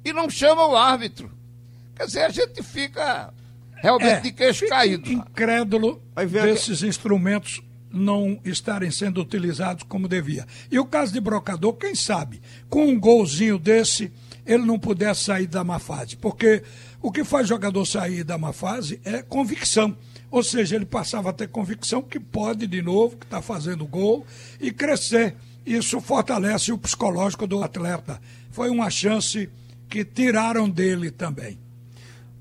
e 0.04 0.14
não 0.14 0.30
chama 0.30 0.68
o 0.68 0.76
árbitro. 0.76 1.32
Quer 1.96 2.06
dizer, 2.06 2.22
a 2.22 2.30
gente 2.30 2.62
fica 2.62 3.34
realmente 3.76 4.12
é, 4.12 4.20
de 4.20 4.32
queixo 4.32 4.68
caído. 4.68 5.12
Incrédulo 5.12 6.02
desses 6.16 6.84
instrumentos 6.84 7.62
não 7.92 8.40
estarem 8.44 8.92
sendo 8.92 9.22
utilizados 9.22 9.84
como 9.84 10.08
devia. 10.08 10.46
E 10.70 10.78
o 10.78 10.86
caso 10.86 11.14
de 11.14 11.22
Brocador, 11.22 11.74
quem 11.74 11.96
sabe, 11.96 12.42
com 12.70 12.88
um 12.88 13.00
golzinho 13.00 13.58
desse, 13.58 14.12
ele 14.46 14.64
não 14.64 14.78
pudesse 14.78 15.24
sair 15.24 15.48
da 15.48 15.64
má 15.64 15.80
fase. 15.80 16.16
Porque 16.16 16.62
o 17.02 17.12
que 17.12 17.24
faz 17.24 17.48
jogador 17.48 17.86
sair 17.86 18.24
da 18.24 18.38
má 18.38 18.54
fase 18.54 19.00
é 19.04 19.22
convicção. 19.22 19.96
Ou 20.30 20.44
seja, 20.44 20.76
ele 20.76 20.86
passava 20.86 21.30
a 21.30 21.34
ter 21.34 21.48
convicção 21.48 22.02
que 22.02 22.20
pode 22.20 22.68
de 22.68 22.82
novo, 22.82 23.18
que 23.18 23.26
está 23.26 23.42
fazendo 23.42 23.86
gol 23.86 24.26
e 24.60 24.72
crescer. 24.72 25.36
Isso 25.66 26.00
fortalece 26.00 26.72
o 26.72 26.78
psicológico 26.78 27.48
do 27.48 27.64
atleta. 27.64 28.22
Foi 28.52 28.70
uma 28.70 28.90
chance 28.90 29.50
que 29.90 30.06
tiraram 30.06 30.70
dele 30.70 31.10
também. 31.10 31.58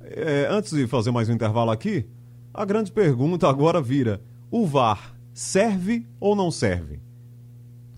É, 0.02 0.46
antes 0.50 0.72
de 0.72 0.86
fazer 0.86 1.10
mais 1.10 1.28
um 1.28 1.32
intervalo 1.32 1.70
aqui, 1.70 2.06
a 2.52 2.64
grande 2.64 2.92
pergunta 2.92 3.48
agora 3.48 3.80
vira: 3.80 4.20
o 4.50 4.66
VAR 4.66 5.14
serve 5.32 6.06
ou 6.20 6.36
não 6.36 6.50
serve? 6.50 7.00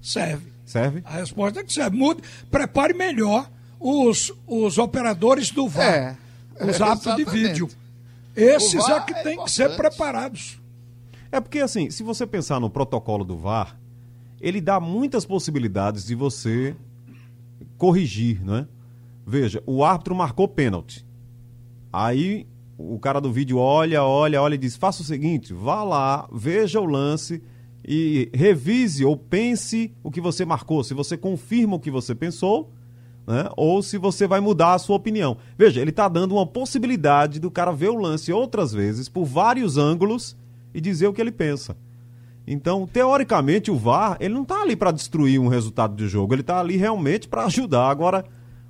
Serve. 0.00 0.52
Serve? 0.64 1.02
A 1.04 1.18
resposta 1.18 1.60
é 1.60 1.64
que 1.64 1.72
serve. 1.72 1.96
Mude, 1.96 2.22
prepare 2.50 2.94
melhor 2.94 3.50
os, 3.78 4.32
os 4.46 4.78
operadores 4.78 5.50
do 5.50 5.68
VAR, 5.68 6.18
É, 6.58 6.64
os 6.64 6.80
árbitros 6.80 7.16
de 7.16 7.22
exatamente. 7.22 7.30
vídeo. 7.30 7.68
Esses 8.34 8.88
é 8.88 9.00
que 9.00 9.14
é 9.14 9.22
têm 9.22 9.42
que 9.44 9.50
ser 9.50 9.76
preparados. 9.76 10.60
É 11.32 11.40
porque, 11.40 11.58
assim, 11.60 11.90
se 11.90 12.02
você 12.02 12.26
pensar 12.26 12.60
no 12.60 12.70
protocolo 12.70 13.24
do 13.24 13.36
VAR, 13.36 13.78
ele 14.40 14.60
dá 14.60 14.78
muitas 14.78 15.24
possibilidades 15.24 16.04
de 16.06 16.14
você 16.14 16.76
corrigir, 17.78 18.44
não 18.44 18.56
é? 18.56 18.68
Veja, 19.26 19.62
o 19.66 19.84
árbitro 19.84 20.14
marcou 20.14 20.46
pênalti. 20.46 21.04
Aí 21.92 22.46
o 22.78 22.98
cara 22.98 23.20
do 23.20 23.32
vídeo 23.32 23.58
olha, 23.58 24.02
olha, 24.04 24.40
olha 24.40 24.54
e 24.54 24.58
diz: 24.58 24.76
faça 24.76 25.02
o 25.02 25.04
seguinte, 25.04 25.52
vá 25.52 25.82
lá, 25.82 26.28
veja 26.32 26.80
o 26.80 26.84
lance 26.84 27.42
e 27.86 28.30
revise 28.34 29.04
ou 29.04 29.16
pense 29.16 29.92
o 30.02 30.10
que 30.10 30.20
você 30.20 30.44
marcou. 30.44 30.84
Se 30.84 30.92
você 30.94 31.16
confirma 31.16 31.76
o 31.76 31.80
que 31.80 31.90
você 31.90 32.14
pensou, 32.14 32.72
né? 33.26 33.48
ou 33.56 33.82
se 33.82 33.98
você 33.98 34.26
vai 34.26 34.40
mudar 34.40 34.74
a 34.74 34.78
sua 34.78 34.96
opinião. 34.96 35.36
Veja, 35.58 35.80
ele 35.80 35.90
está 35.90 36.08
dando 36.08 36.34
uma 36.34 36.46
possibilidade 36.46 37.40
do 37.40 37.50
cara 37.50 37.72
ver 37.72 37.88
o 37.90 37.96
lance 37.96 38.32
outras 38.32 38.72
vezes, 38.72 39.08
por 39.08 39.24
vários 39.24 39.76
ângulos, 39.76 40.36
e 40.72 40.80
dizer 40.80 41.06
o 41.08 41.12
que 41.12 41.20
ele 41.20 41.32
pensa. 41.32 41.76
Então, 42.46 42.86
teoricamente, 42.86 43.70
o 43.70 43.76
VAR, 43.76 44.16
ele 44.20 44.34
não 44.34 44.42
está 44.42 44.62
ali 44.62 44.76
para 44.76 44.92
destruir 44.92 45.40
um 45.40 45.48
resultado 45.48 45.96
de 45.96 46.06
jogo, 46.06 46.32
ele 46.34 46.42
está 46.42 46.60
ali 46.60 46.76
realmente 46.76 47.26
para 47.26 47.44
ajudar. 47.46 47.88
Agora, 47.90 48.24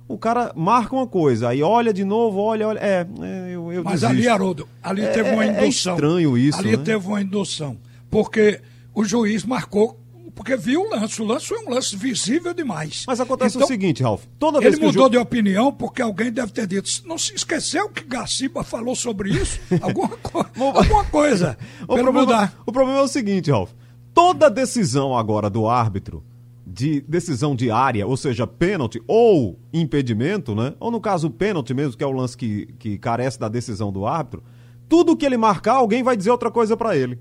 o 0.07 0.17
cara 0.17 0.51
marca 0.55 0.95
uma 0.95 1.05
coisa, 1.05 1.49
aí 1.49 1.61
olha 1.61 1.93
de 1.93 2.03
novo, 2.03 2.39
olha, 2.39 2.67
olha. 2.67 2.79
É, 2.79 3.05
é, 3.21 3.49
eu, 3.51 3.71
eu 3.71 3.83
Mas 3.83 4.01
desisto. 4.01 4.07
ali, 4.07 4.27
Haroldo, 4.27 4.67
ali 4.81 5.01
É- 5.03 5.11
teve 5.11 5.29
uma 5.31 5.43
é 5.45 5.47
indução. 5.65 5.93
estranho 5.93 6.37
isso, 6.37 6.57
Ali 6.59 6.75
né? 6.75 6.83
teve 6.83 7.05
uma 7.05 7.21
indução. 7.21 7.77
Porque 8.09 8.61
o 8.95 9.03
juiz 9.03 9.43
marcou, 9.45 9.99
porque 10.37 10.55
viu 10.55 10.81
o 10.83 10.89
lance. 10.91 11.21
O 11.21 11.25
lance 11.25 11.47
foi 11.47 11.57
um 11.65 11.69
lance 11.71 11.95
visível 11.97 12.53
demais. 12.53 13.03
Mas 13.07 13.19
acontece 13.19 13.57
Então, 13.57 13.65
o 13.65 13.67
seguinte, 13.67 14.03
Ralf, 14.03 14.23
toda 14.39 14.59
vez 14.61 14.73
Ele 14.73 14.79
que 14.79 14.85
mudou 14.85 15.03
jogo... 15.05 15.09
de 15.11 15.17
opinião 15.17 15.73
porque 15.73 16.01
alguém 16.01 16.31
deve 16.31 16.51
ter 16.53 16.67
dito. 16.67 16.89
Não 17.05 17.17
se 17.17 17.33
esqueceu 17.33 17.89
que 17.89 18.03
Garciba 18.05 18.63
falou 18.63 18.95
sobre 18.95 19.31
isso? 19.31 19.59
alguma, 19.81 20.09
co- 20.17 20.45
alguma 20.77 21.03
coisa. 21.05 21.57
O 21.83 21.95
problema, 21.95 22.19
mudar. 22.21 22.61
o 22.65 22.71
problema 22.71 22.99
é 22.99 23.03
o 23.03 23.07
seguinte, 23.07 23.49
Ralf. 23.51 23.71
Toda 24.13 24.49
decisão 24.49 25.17
agora 25.17 25.49
do 25.49 25.67
árbitro, 25.67 26.23
de 26.65 27.01
decisão 27.01 27.55
diária, 27.55 28.05
ou 28.05 28.15
seja, 28.17 28.45
pênalti 28.45 29.01
ou 29.07 29.59
impedimento, 29.73 30.53
né? 30.53 30.73
Ou 30.79 30.91
no 30.91 30.99
caso, 31.01 31.29
pênalti 31.29 31.73
mesmo, 31.73 31.97
que 31.97 32.03
é 32.03 32.07
o 32.07 32.11
lance 32.11 32.35
que, 32.37 32.67
que 32.77 32.97
carece 32.97 33.39
da 33.39 33.47
decisão 33.49 33.91
do 33.91 34.05
árbitro, 34.05 34.43
tudo 34.89 35.15
que 35.17 35.25
ele 35.25 35.37
marcar, 35.37 35.73
alguém 35.75 36.03
vai 36.03 36.15
dizer 36.17 36.29
outra 36.31 36.51
coisa 36.51 36.75
pra 36.77 36.95
ele. 36.95 37.19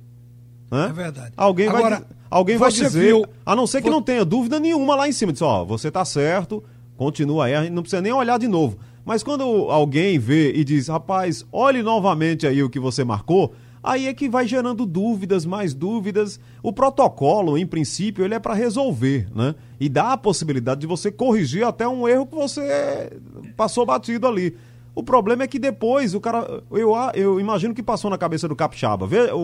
É 0.71 0.93
verdade. 0.93 1.33
Alguém 1.37 1.67
vai, 1.67 1.77
Agora, 1.77 1.97
di- 1.97 2.05
alguém 2.31 2.57
vai 2.57 2.71
dizer, 2.73 2.91
viu- 3.01 3.25
a 3.45 3.55
não 3.57 3.67
ser 3.67 3.81
que 3.83 3.89
vo- 3.89 3.95
não 3.95 4.03
tenha 4.03 4.25
dúvida 4.25 4.59
nenhuma 4.59 4.95
lá 4.97 5.09
em 5.09 5.13
cima, 5.13 5.33
diz, 5.33 5.43
ó, 5.43 5.65
você 5.65 5.91
tá 5.91 6.05
certo, 6.05 6.63
continua 6.97 7.45
aí, 7.47 7.55
a 7.55 7.63
gente 7.63 7.73
não 7.73 7.83
precisa 7.83 8.03
nem 8.03 8.13
olhar 8.13 8.39
de 8.39 8.49
novo. 8.49 8.77
Mas 9.05 9.23
quando 9.23 9.45
alguém 9.71 10.19
vê 10.19 10.53
e 10.53 10.65
diz, 10.65 10.89
rapaz, 10.89 11.45
olhe 11.53 11.83
novamente 11.83 12.47
aí 12.47 12.61
o 12.63 12.69
que 12.69 12.81
você 12.81 13.05
marcou, 13.05 13.55
aí 13.81 14.09
é 14.09 14.13
que 14.15 14.29
vai 14.29 14.49
gerando 14.49 14.85
dúvidas, 14.85 15.47
mais 15.47 15.73
dúvidas. 15.73 16.41
O 16.61 16.73
protocolo, 16.73 17.57
em 17.57 17.65
princípio, 17.65 18.25
ele 18.25 18.35
é 18.35 18.39
para 18.41 18.53
resolver, 18.55 19.29
né? 19.33 19.55
E 19.79 19.89
dá 19.89 20.15
a 20.15 20.17
possibilidade 20.17 20.81
de 20.81 20.87
você 20.89 21.13
corrigir 21.13 21.65
até 21.65 21.87
um 21.87 22.09
erro 22.09 22.27
que 22.27 22.35
você 22.35 23.13
passou 23.57 23.87
batido 23.87 24.27
ali. 24.27 24.57
O 24.97 25.03
problema 25.03 25.45
é 25.45 25.47
que 25.47 25.59
depois 25.59 26.15
o 26.15 26.21
cara. 26.21 26.63
Eu, 26.73 26.93
eu 27.15 27.39
imagino 27.39 27.75
que 27.75 27.83
passou 27.83 28.11
na 28.11 28.17
cabeça 28.19 28.49
do 28.49 28.57
Capixaba. 28.57 29.07
Vê, 29.07 29.31
o, 29.31 29.39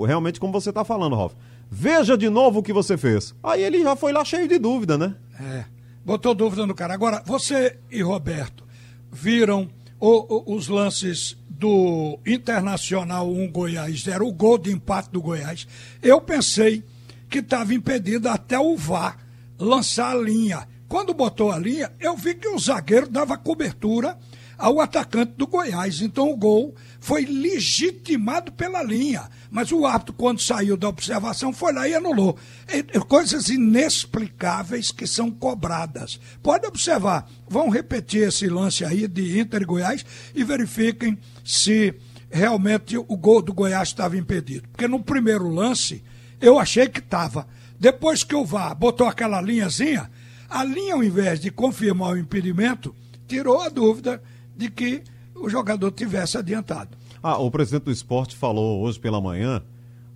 o- 0.00 0.04
realmente, 0.04 0.38
como 0.38 0.52
você 0.52 0.70
tá 0.72 0.84
falando, 0.84 1.16
Ralf. 1.16 1.32
Veja 1.70 2.16
de 2.16 2.28
novo 2.28 2.60
o 2.60 2.62
que 2.62 2.72
você 2.74 2.96
fez. 2.96 3.34
Aí 3.42 3.62
ele 3.64 3.82
já 3.82 3.96
foi 3.96 4.12
lá 4.12 4.22
cheio 4.24 4.46
de 4.46 4.58
dúvida, 4.58 4.96
né? 4.98 5.14
É, 5.40 5.64
botou 6.04 6.34
dúvida 6.34 6.66
no 6.66 6.74
cara. 6.74 6.92
Agora, 6.94 7.22
você 7.26 7.78
e 7.90 8.02
Roberto 8.02 8.64
viram 9.10 9.68
o- 9.98 10.52
o- 10.52 10.54
os 10.56 10.68
lances 10.68 11.36
do 11.48 12.18
Internacional 12.24 13.28
1 13.30 13.50
Goiás 13.50 14.02
0, 14.02 14.26
o 14.26 14.32
gol 14.32 14.58
de 14.58 14.70
empate 14.70 15.10
do 15.10 15.20
Goiás. 15.20 15.66
Eu 16.02 16.20
pensei 16.20 16.84
que 17.30 17.38
estava 17.38 17.74
impedido 17.74 18.28
até 18.28 18.58
o 18.58 18.76
VAR 18.76 19.16
lançar 19.58 20.12
a 20.14 20.20
linha. 20.20 20.68
Quando 20.88 21.12
botou 21.12 21.50
a 21.50 21.58
linha, 21.58 21.90
eu 22.00 22.16
vi 22.16 22.34
que 22.34 22.48
o 22.48 22.58
zagueiro 22.58 23.08
dava 23.08 23.36
cobertura 23.36 24.16
ao 24.58 24.80
atacante 24.80 25.34
do 25.36 25.46
Goiás. 25.46 26.02
Então 26.02 26.30
o 26.30 26.36
gol 26.36 26.74
foi 27.00 27.24
legitimado 27.24 28.50
pela 28.52 28.82
linha. 28.82 29.30
Mas 29.50 29.70
o 29.70 29.86
árbitro, 29.86 30.12
quando 30.12 30.42
saiu 30.42 30.76
da 30.76 30.88
observação, 30.88 31.52
foi 31.52 31.72
lá 31.72 31.88
e 31.88 31.94
anulou. 31.94 32.36
É- 32.66 32.78
é 32.78 33.00
coisas 33.00 33.48
inexplicáveis 33.48 34.90
que 34.90 35.06
são 35.06 35.30
cobradas. 35.30 36.20
Pode 36.42 36.66
observar, 36.66 37.30
vão 37.48 37.68
repetir 37.68 38.28
esse 38.28 38.48
lance 38.48 38.84
aí 38.84 39.06
de 39.06 39.38
Inter 39.38 39.62
e 39.62 39.66
Goiás 39.66 40.04
e 40.34 40.42
verifiquem 40.42 41.16
se 41.44 41.94
realmente 42.30 42.98
o 42.98 43.16
gol 43.16 43.40
do 43.40 43.54
Goiás 43.54 43.88
estava 43.88 44.16
impedido. 44.16 44.68
Porque 44.68 44.88
no 44.88 45.02
primeiro 45.02 45.48
lance, 45.48 46.02
eu 46.40 46.58
achei 46.58 46.88
que 46.88 46.98
estava. 46.98 47.46
Depois 47.80 48.24
que 48.24 48.34
o 48.34 48.44
VAR 48.44 48.74
botou 48.74 49.06
aquela 49.06 49.40
linhazinha, 49.40 50.10
a 50.50 50.64
linha, 50.64 50.94
ao 50.94 51.04
invés 51.04 51.38
de 51.38 51.50
confirmar 51.50 52.12
o 52.12 52.18
impedimento, 52.18 52.94
tirou 53.26 53.62
a 53.62 53.68
dúvida 53.68 54.20
de 54.58 54.68
que 54.70 55.02
o 55.34 55.48
jogador 55.48 55.90
tivesse 55.92 56.36
adiantado. 56.36 56.90
Ah, 57.22 57.38
o 57.38 57.50
presidente 57.50 57.84
do 57.84 57.92
esporte 57.92 58.36
falou 58.36 58.82
hoje 58.82 58.98
pela 59.00 59.20
manhã 59.20 59.62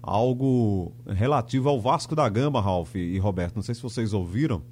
algo 0.02 0.92
relativo 1.06 1.68
ao 1.68 1.80
Vasco 1.80 2.14
da 2.16 2.28
Gama, 2.28 2.60
Ralf 2.60 2.94
e 2.96 3.18
Roberto. 3.18 3.54
Não 3.56 3.62
sei 3.62 3.74
se 3.74 3.82
vocês 3.82 4.12
ouviram 4.12 4.62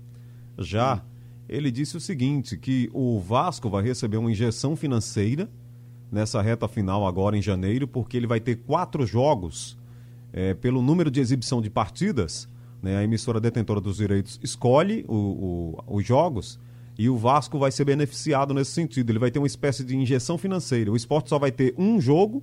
já. 0.59 1.03
Ele 1.49 1.71
disse 1.71 1.97
o 1.97 2.01
seguinte: 2.01 2.57
que 2.57 2.91
o 2.93 3.21
Vasco 3.21 3.71
vai 3.71 3.83
receber 3.83 4.17
uma 4.17 4.31
injeção 4.31 4.75
financeira 4.77 5.49
nessa 6.11 6.43
reta 6.43 6.67
final 6.67 7.07
agora 7.07 7.37
em 7.37 7.43
janeiro, 7.43 7.87
porque 7.87 8.17
ele 8.17 8.27
vai 8.27 8.41
ter 8.41 8.57
quatro 8.57 9.07
jogos 9.07 9.79
eh, 10.33 10.55
pelo 10.55 10.83
número 10.83 11.11
de 11.11 11.21
exibição 11.21 11.61
de 11.63 11.71
partidas. 11.71 12.49
Né, 12.83 12.97
a 12.97 13.05
emissora 13.05 13.39
detentora 13.39 13.79
dos 13.79 13.99
direitos 13.99 14.41
escolhe 14.43 15.05
o- 15.07 15.15
o- 15.87 15.97
os 15.99 16.07
jogos 16.07 16.59
e 17.01 17.09
o 17.09 17.17
Vasco 17.17 17.59
vai 17.59 17.73
ser 17.73 17.87
beneficiado 17.87 18.53
nesse 18.53 18.73
sentido. 18.73 19.11
Ele 19.11 19.19
vai 19.19 19.31
ter 19.31 19.39
uma 19.39 19.47
espécie 19.47 19.83
de 19.83 19.97
injeção 19.97 20.37
financeira. 20.37 20.93
O 20.93 20.97
esporte 20.97 21.31
só 21.31 21.39
vai 21.39 21.51
ter 21.51 21.75
um 21.79 21.99
jogo. 21.99 22.43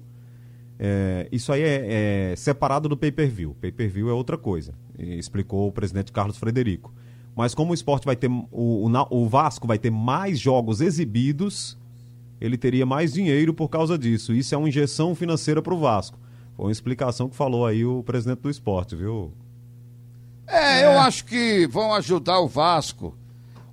é, 0.80 1.28
isso 1.32 1.54
aí 1.54 1.62
é, 1.62 2.32
é 2.32 2.36
separado 2.36 2.90
do 2.90 2.98
pay-per-view. 2.98 3.56
Pay-per-view 3.62 4.10
é 4.10 4.14
outra 4.14 4.36
coisa, 4.36 4.74
explicou 4.98 5.68
o 5.68 5.72
presidente 5.72 6.12
Carlos 6.12 6.38
Frederico. 6.38 6.92
Mas 7.36 7.54
como 7.54 7.70
o 7.70 7.76
esporte 7.76 8.06
vai 8.06 8.16
ter. 8.16 8.32
O, 8.32 8.48
o, 8.52 9.08
o 9.12 9.30
Vasco 9.30 9.68
vai 9.68 9.78
ter 9.78 9.92
mais 9.92 10.40
jogos 10.40 10.82
exibidos, 10.82 11.78
ele 12.42 12.58
teria 12.58 12.84
mais 12.84 13.14
dinheiro 13.14 13.54
por 13.54 13.70
causa 13.70 13.96
disso. 13.96 14.34
Isso 14.34 14.56
é 14.56 14.58
uma 14.58 14.70
injeção 14.70 15.14
financeira 15.14 15.62
para 15.62 15.74
o 15.76 15.78
Vasco. 15.78 16.18
Foi 16.56 16.66
uma 16.66 16.72
explicação 16.72 17.30
que 17.30 17.36
falou 17.36 17.64
aí 17.64 17.86
o 17.86 18.02
presidente 18.02 18.40
do 18.40 18.50
esporte, 18.50 18.96
viu? 18.96 19.32
É, 20.48 20.84
eu 20.84 21.00
acho 21.00 21.26
que 21.26 21.68
vão 21.68 21.94
ajudar 21.94 22.40
o 22.40 22.48
Vasco. 22.48 23.16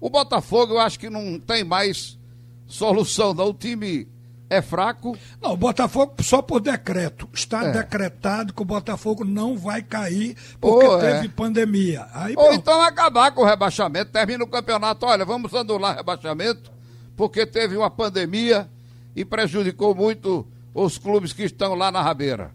O 0.05 0.11
Botafogo 0.11 0.75
eu 0.75 0.81
acho 0.81 0.99
que 1.01 1.09
não 1.09 1.39
tem 1.41 1.65
mais 1.65 2.19
solução, 2.67 3.33
não. 3.33 3.47
O 3.49 3.55
time 3.55 4.07
é 4.51 4.61
fraco. 4.61 5.17
Não, 5.41 5.53
o 5.53 5.57
Botafogo 5.57 6.23
só 6.23 6.43
por 6.43 6.61
decreto. 6.61 7.27
Está 7.33 7.65
É. 7.65 7.73
decretado 7.73 8.53
que 8.53 8.61
o 8.61 8.67
Botafogo 8.67 9.25
não 9.25 9.57
vai 9.57 9.81
cair 9.83 10.37
porque 10.61 10.85
é. 10.85 10.99
teve 10.99 11.29
pandemia. 11.31 12.07
Aí, 12.13 12.35
Ou 12.37 12.45
pronto. 12.45 12.55
então 12.55 12.83
acabar 12.83 13.33
com 13.33 13.41
o 13.41 13.47
rebaixamento, 13.47 14.13
termina 14.13 14.45
o 14.45 14.47
campeonato. 14.47 15.07
Olha, 15.07 15.25
vamos 15.25 15.55
anular 15.55 15.95
o 15.95 15.97
rebaixamento, 15.97 16.71
porque 17.17 17.47
teve 17.47 17.75
uma 17.75 17.89
pandemia 17.91 18.69
e 19.17 19.25
prejudicou 19.25 19.95
muito 19.95 20.47
os 20.75 20.99
clubes 20.99 21.33
que 21.33 21.45
estão 21.45 21.75
lá 21.75 21.91
na 21.91 22.03
rabeira. 22.03 22.51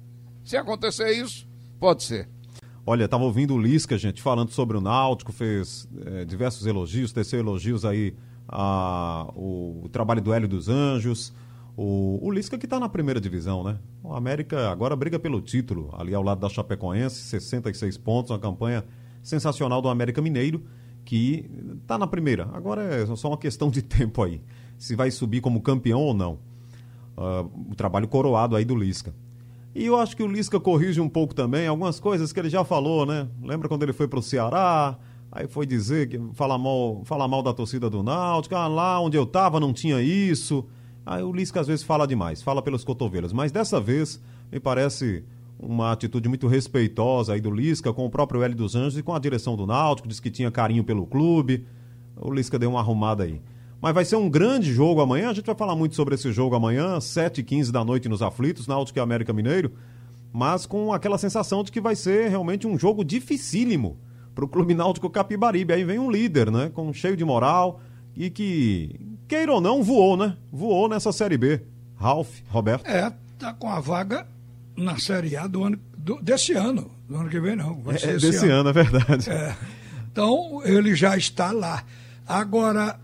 Se 0.45 0.55
acontecer 0.55 1.13
isso, 1.13 1.47
pode 1.79 2.03
ser. 2.03 2.29
Olha, 2.91 3.07
tava 3.07 3.23
ouvindo 3.23 3.53
o 3.53 3.61
Lisca, 3.61 3.99
gente, 3.99 4.19
falando 4.19 4.49
sobre 4.49 4.75
o 4.75 4.81
Náutico, 4.81 5.31
fez 5.31 5.87
eh, 6.07 6.25
diversos 6.25 6.65
elogios, 6.65 7.13
teceu 7.13 7.37
elogios 7.37 7.85
aí 7.85 8.15
a, 8.47 9.31
o, 9.35 9.81
o 9.83 9.89
trabalho 9.89 10.19
do 10.19 10.33
Hélio 10.33 10.47
dos 10.47 10.67
Anjos. 10.67 11.31
O, 11.77 12.17
o 12.19 12.31
Lisca 12.31 12.57
que 12.57 12.65
está 12.65 12.79
na 12.79 12.89
primeira 12.89 13.21
divisão, 13.21 13.63
né? 13.63 13.77
O 14.03 14.15
América 14.15 14.71
agora 14.71 14.95
briga 14.95 15.19
pelo 15.19 15.39
título, 15.39 15.93
ali 15.95 16.15
ao 16.15 16.23
lado 16.23 16.41
da 16.41 16.49
Chapecoense, 16.49 17.15
66 17.25 17.95
pontos, 17.99 18.31
uma 18.31 18.39
campanha 18.39 18.83
sensacional 19.21 19.83
do 19.83 19.87
América 19.87 20.19
Mineiro, 20.19 20.63
que 21.05 21.47
está 21.83 21.95
na 21.95 22.07
primeira. 22.07 22.49
Agora 22.53 22.81
é 22.81 23.05
só 23.15 23.27
uma 23.27 23.37
questão 23.37 23.69
de 23.69 23.83
tempo 23.85 24.23
aí, 24.23 24.41
se 24.79 24.95
vai 24.95 25.11
subir 25.11 25.41
como 25.41 25.61
campeão 25.61 26.01
ou 26.01 26.15
não. 26.15 26.39
Uh, 27.15 27.69
o 27.69 27.75
trabalho 27.75 28.07
coroado 28.07 28.55
aí 28.55 28.65
do 28.65 28.75
Lisca. 28.75 29.13
E 29.73 29.85
eu 29.85 29.97
acho 29.97 30.17
que 30.17 30.23
o 30.23 30.27
Lisca 30.27 30.59
corrige 30.59 30.99
um 30.99 31.09
pouco 31.09 31.33
também 31.33 31.67
algumas 31.67 31.99
coisas 31.99 32.33
que 32.33 32.39
ele 32.39 32.49
já 32.49 32.63
falou, 32.63 33.05
né? 33.05 33.27
Lembra 33.41 33.69
quando 33.69 33.83
ele 33.83 33.93
foi 33.93 34.07
para 34.07 34.19
o 34.19 34.21
Ceará, 34.21 34.97
aí 35.31 35.47
foi 35.47 35.65
dizer 35.65 36.09
que 36.09 36.19
falar 36.33 36.57
mal, 36.57 37.03
falar 37.05 37.27
mal 37.27 37.43
da 37.43 37.53
torcida 37.53 37.89
do 37.89 38.01
Náutico, 38.01 38.55
ah, 38.55 38.67
lá 38.67 38.99
onde 38.99 39.15
eu 39.15 39.23
estava 39.23 39.59
não 39.59 39.71
tinha 39.71 40.01
isso. 40.01 40.65
Aí 41.05 41.23
o 41.23 41.31
Lisca 41.31 41.59
às 41.59 41.67
vezes 41.67 41.83
fala 41.83 42.07
demais, 42.07 42.41
fala 42.41 42.61
pelos 42.61 42.83
cotovelos. 42.83 43.31
Mas 43.31 43.51
dessa 43.51 43.79
vez, 43.79 44.21
me 44.51 44.59
parece 44.59 45.23
uma 45.59 45.91
atitude 45.91 46.27
muito 46.29 46.47
respeitosa 46.47 47.33
aí 47.33 47.41
do 47.41 47.51
Lisca 47.51 47.93
com 47.93 48.05
o 48.05 48.09
próprio 48.09 48.41
Hélio 48.41 48.55
dos 48.55 48.75
Anjos 48.75 48.97
e 48.97 49.03
com 49.03 49.13
a 49.13 49.19
direção 49.19 49.55
do 49.55 49.67
Náutico, 49.67 50.07
disse 50.07 50.21
que 50.21 50.31
tinha 50.31 50.49
carinho 50.49 50.83
pelo 50.83 51.05
clube. 51.05 51.65
O 52.15 52.33
Lisca 52.33 52.57
deu 52.57 52.71
uma 52.71 52.79
arrumada 52.79 53.23
aí. 53.23 53.41
Mas 53.81 53.93
vai 53.93 54.03
ser 54.03 54.17
um 54.17 54.29
grande 54.29 54.73
jogo 54.73 55.01
amanhã, 55.01 55.29
a 55.29 55.33
gente 55.33 55.45
vai 55.45 55.55
falar 55.55 55.75
muito 55.75 55.95
sobre 55.95 56.15
esse 56.15 56.31
jogo 56.31 56.55
amanhã, 56.55 56.97
7h15 56.97 57.71
da 57.71 57.83
noite 57.83 58.09
nos 58.09 58.21
aflitos, 58.21 58.67
Náutico 58.67 58.99
e 58.99 59.01
América 59.01 59.31
Mineiro, 59.31 59.71
mas 60.33 60.65
com 60.65 60.91
aquela 60.91 61.17
sensação 61.17 61.63
de 61.63 61.71
que 61.71 61.79
vai 61.79 61.95
ser 61.95 62.29
realmente 62.29 62.67
um 62.67 62.77
jogo 62.77 63.03
dificílimo 63.03 63.97
para 64.35 64.43
o 64.43 64.47
Clube 64.47 64.73
Náutico 64.73 65.09
Capibaribe. 65.09 65.73
Aí 65.73 65.83
vem 65.83 65.97
um 65.97 66.11
líder, 66.11 66.51
né, 66.51 66.69
com 66.73 66.91
cheio 66.93 67.15
de 67.15 67.23
moral 67.23 67.79
e 68.15 68.29
que 68.29 68.99
queira 69.27 69.53
ou 69.53 69.61
não, 69.61 69.81
voou, 69.81 70.17
né? 70.17 70.35
Voou 70.51 70.89
nessa 70.89 71.11
Série 71.11 71.37
B. 71.37 71.61
Ralf, 71.95 72.39
Roberto. 72.49 72.85
É, 72.87 73.13
tá 73.37 73.53
com 73.53 73.69
a 73.69 73.79
vaga 73.79 74.27
na 74.75 74.97
Série 74.97 75.35
A 75.35 75.47
do 75.47 75.63
ano, 75.63 75.79
do, 75.97 76.21
desse 76.21 76.53
ano. 76.53 76.89
Do 77.07 77.17
ano 77.17 77.29
que 77.29 77.39
vem, 77.39 77.55
não. 77.55 77.81
Vai 77.81 77.95
é, 77.95 78.17
desse 78.17 78.45
ano. 78.47 78.69
ano. 78.69 78.69
é 78.69 78.73
verdade. 78.73 79.29
É. 79.29 79.55
Então, 80.11 80.61
ele 80.63 80.95
já 80.95 81.15
está 81.15 81.51
lá. 81.51 81.83
Agora, 82.25 82.99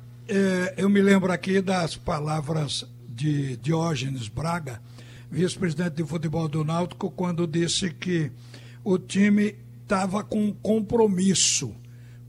eu 0.77 0.89
me 0.89 1.01
lembro 1.01 1.31
aqui 1.31 1.61
das 1.61 1.95
palavras 1.95 2.85
de 3.07 3.57
Diógenes 3.57 4.27
Braga, 4.27 4.81
vice-presidente 5.29 5.95
de 5.95 6.03
futebol 6.03 6.47
do 6.47 6.63
Náutico, 6.63 7.11
quando 7.11 7.45
disse 7.45 7.91
que 7.91 8.31
o 8.83 8.97
time 8.97 9.55
estava 9.81 10.23
com 10.23 10.51
compromisso 10.53 11.75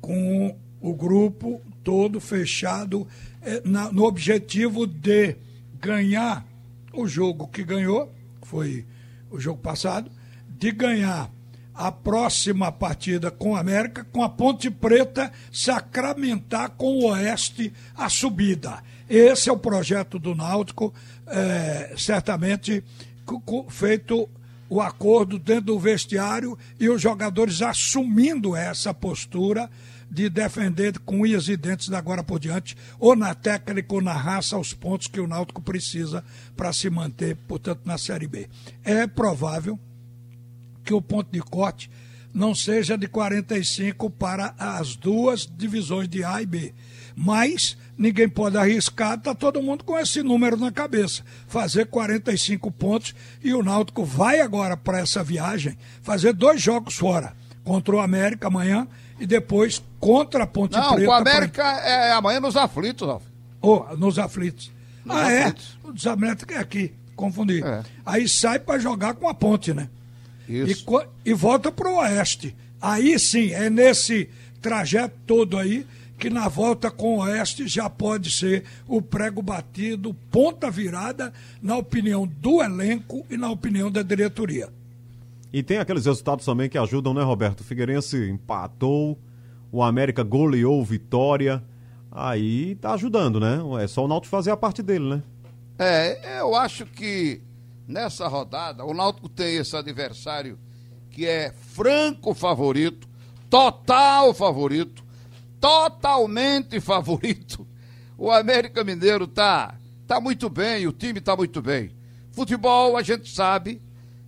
com 0.01 0.57
o 0.81 0.95
grupo 0.95 1.61
todo 1.83 2.21
fechado 2.21 3.07
é, 3.43 3.63
no 3.65 4.05
objetivo 4.05 4.87
de 4.87 5.37
ganhar 5.81 6.47
o 6.93 7.07
jogo 7.07 7.49
que 7.49 7.65
ganhou, 7.65 8.13
foi 8.43 8.85
o 9.31 9.41
jogo 9.41 9.61
passado, 9.61 10.11
de 10.49 10.71
ganhar 10.71 11.31
a 11.77 11.93
próxima 11.93 12.73
partida 12.73 13.31
com 13.31 13.55
a 13.55 13.61
América, 13.61 14.05
com 14.11 14.23
a 14.23 14.29
Ponte 14.29 14.71
Preta 14.71 15.31
sacramentar 15.53 16.71
com 16.71 16.87
o 16.87 17.11
Oeste 17.11 17.73
a 17.95 18.09
subida. 18.09 18.83
Esse 19.09 19.49
é 19.51 19.53
o 19.53 19.59
projeto 19.59 20.19
do 20.19 20.35
Náutico, 20.35 20.93
é, 21.27 21.95
certamente 21.97 22.83
feito 23.69 24.29
o 24.69 24.81
acordo 24.81 25.39
dentro 25.39 25.67
do 25.67 25.79
vestiário 25.79 26.59
e 26.81 26.89
os 26.89 27.01
jogadores 27.01 27.63
assumindo 27.63 28.57
essa 28.57 28.93
postura 28.93 29.71
de 30.11 30.29
defender 30.29 30.99
com 31.01 31.21
unhas 31.21 31.49
e 31.49 31.57
dentes 31.57 31.89
da 31.89 31.99
agora 31.99 32.23
por 32.23 32.39
diante, 32.39 32.77
ou 32.99 33.17
na 33.17 33.35
técnica 33.35 33.95
ou 33.95 34.01
na 34.01 34.13
raça, 34.13 34.57
os 34.57 34.73
pontos 34.73 35.09
que 35.09 35.21
o 35.21 35.27
Náutico 35.27 35.61
precisa 35.61 36.25
para 36.57 36.73
se 36.73 36.89
manter, 36.89 37.37
portanto, 37.49 37.83
na 37.85 37.99
Série 37.99 38.27
B. 38.27 38.49
É 38.85 39.07
provável 39.07 39.79
que 40.87 40.95
o 40.95 41.03
ponto 41.03 41.29
de 41.31 41.41
corte 41.41 41.91
não 42.33 42.55
seja 42.55 42.97
de 42.97 43.09
45 43.09 44.09
para 44.11 44.55
as 44.59 44.95
duas 44.95 45.47
divisões 45.47 46.09
de 46.09 46.23
A 46.23 46.41
e 46.41 46.47
B. 46.47 46.73
Mas 47.17 47.77
ninguém 47.97 48.29
pode 48.29 48.59
arriscar, 48.59 49.15
está 49.15 49.35
todo 49.35 49.63
mundo 49.63 49.83
com 49.83 49.99
esse 49.99 50.23
número 50.23 50.57
na 50.57 50.71
cabeça. 50.71 51.23
Fazer 51.49 51.87
45 51.87 52.71
pontos 52.71 53.15
e 53.43 53.53
o 53.55 53.63
Náutico 53.63 54.05
vai 54.05 54.41
agora 54.41 54.77
para 54.77 55.01
essa 55.01 55.25
viagem 55.25 55.77
fazer 56.03 56.35
dois 56.35 56.61
jogos 56.61 56.95
fora. 56.95 57.35
Contra 57.65 57.97
o 57.97 58.01
América 58.01 58.47
amanhã 58.47 58.87
e 59.19 59.27
depois 59.27 59.83
contra 59.99 60.45
a 60.45 60.47
Ponte 60.47 60.77
Não, 60.77 60.95
Preta. 60.95 61.03
Não, 61.03 61.11
o 61.11 61.13
América 61.13 61.63
pra... 61.63 61.89
é 61.89 62.13
amanhã 62.13 62.39
nos 62.39 62.57
aflitos, 62.57 63.09
Ralf. 63.09 63.25
Oh, 63.61 63.97
nos 63.97 64.19
aflitos. 64.19 64.71
Nos 65.05 65.17
ah, 65.17 65.33
é? 65.33 65.45
aflitos. 65.45 65.79
é? 65.83 65.89
O 65.89 65.93
dos 65.93 66.07
América 66.07 66.55
é 66.55 66.59
aqui, 66.59 66.93
confundi. 67.17 67.65
É. 67.65 67.83
Aí 68.05 68.29
sai 68.29 68.59
para 68.61 68.79
jogar 68.79 69.15
com 69.15 69.27
a 69.27 69.35
Ponte, 69.35 69.73
né? 69.73 69.89
Isso. 70.49 70.85
E, 71.25 71.31
e 71.31 71.35
volta 71.35 71.71
para 71.71 71.91
o 71.91 71.97
Oeste. 71.97 72.55
Aí 72.81 73.19
sim, 73.19 73.53
é 73.53 73.69
nesse 73.71 74.29
trajeto 74.61 75.17
todo 75.27 75.57
aí 75.57 75.87
que 76.19 76.31
na 76.31 76.49
volta 76.49 76.91
com 76.91 77.17
o 77.17 77.21
Oeste 77.21 77.69
já 77.69 77.91
pode 77.91 78.31
ser 78.31 78.65
o 78.87 79.03
prego 79.03 79.43
batido, 79.43 80.15
ponta 80.31 80.71
virada, 80.71 81.33
na 81.61 81.77
opinião 81.77 82.27
do 82.27 82.63
elenco 82.63 83.25
e 83.31 83.37
na 83.37 83.51
opinião 83.51 83.91
da 83.91 84.03
diretoria. 84.03 84.71
E 85.53 85.63
tem 85.63 85.79
aqueles 85.79 86.07
resultados 86.07 86.45
também 86.45 86.69
que 86.69 86.79
ajudam, 86.79 87.15
né, 87.15 87.23
Roberto? 87.23 87.61
O 87.61 87.65
Figueirense 87.65 88.29
empatou, 88.29 89.19
o 89.71 89.83
América 89.83 90.23
goleou 90.23 90.85
Vitória. 90.85 91.63
Aí 92.11 92.77
tá 92.77 92.95
ajudando, 92.95 93.39
né? 93.39 93.59
É 93.83 93.87
só 93.87 94.05
o 94.05 94.09
Náutico 94.09 94.31
fazer 94.31 94.51
a 94.51 94.57
parte 94.57 94.83
dele, 94.83 95.05
né? 95.09 95.23
É, 95.79 96.41
eu 96.41 96.55
acho 96.55 96.87
que 96.87 97.43
nessa 97.87 98.27
rodada 98.27 98.85
o 98.85 98.93
Náutico 98.93 99.29
tem 99.29 99.57
esse 99.57 99.77
adversário 99.77 100.59
que 101.11 101.27
é 101.27 101.53
franco 101.53 102.35
favorito, 102.35 103.09
total 103.49 104.35
favorito, 104.35 105.05
totalmente 105.61 106.79
favorito. 106.81 107.67
O 108.19 108.31
América 108.31 108.85
Mineiro 108.85 109.27
tá 109.27 109.75
tá 110.07 110.21
muito 110.21 110.49
bem, 110.49 110.87
o 110.87 110.93
time 110.93 111.21
tá 111.21 111.37
muito 111.37 111.61
bem. 111.63 111.91
Futebol 112.33 112.97
a 112.97 113.03
gente 113.03 113.31
sabe 113.33 113.81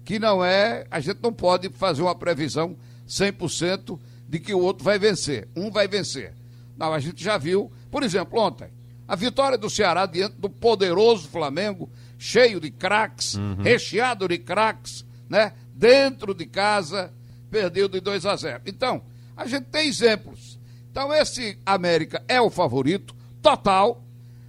que 0.04 0.18
não 0.18 0.42
é, 0.44 0.86
a 0.90 0.98
gente 1.00 1.20
não 1.22 1.32
pode 1.32 1.68
fazer 1.68 2.02
uma 2.02 2.14
previsão 2.14 2.76
100% 3.06 3.98
de 4.26 4.38
que 4.40 4.54
o 4.54 4.60
outro 4.60 4.84
vai 4.84 4.98
vencer. 4.98 5.48
Um 5.54 5.70
vai 5.70 5.86
vencer. 5.86 6.34
Não, 6.76 6.92
a 6.92 6.98
gente 6.98 7.22
já 7.22 7.36
viu, 7.36 7.70
por 7.90 8.02
exemplo, 8.02 8.40
ontem, 8.40 8.70
a 9.06 9.16
vitória 9.16 9.58
do 9.58 9.68
Ceará 9.70 10.06
diante 10.06 10.36
do 10.36 10.48
poderoso 10.48 11.28
Flamengo, 11.28 11.90
cheio 12.18 12.60
de 12.60 12.70
craques, 12.70 13.34
uhum. 13.34 13.62
recheado 13.62 14.26
de 14.26 14.38
craques, 14.38 15.06
né? 15.28 15.52
Dentro 15.72 16.34
de 16.34 16.44
casa, 16.44 17.14
perdeu 17.48 17.88
de 17.88 18.00
2 18.00 18.26
a 18.26 18.34
0. 18.34 18.62
Então, 18.66 19.02
a 19.36 19.46
gente 19.46 19.66
tem 19.66 19.86
exemplos. 19.86 20.58
Então, 20.90 21.14
esse 21.14 21.56
América 21.64 22.22
é 22.26 22.40
o 22.40 22.50
favorito 22.50 23.14
total, 23.40 24.02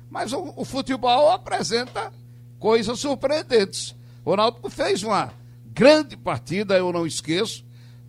mas 0.10 0.34
o, 0.34 0.54
o 0.58 0.66
futebol 0.66 1.32
apresenta 1.32 2.12
coisas 2.58 3.00
surpreendentes. 3.00 3.96
O 4.26 4.36
Náutico 4.36 4.70
fez 4.70 5.04
uma 5.04 5.32
grande 5.66 6.18
partida, 6.18 6.76
eu 6.76 6.92
não 6.92 7.06
esqueço, 7.06 7.64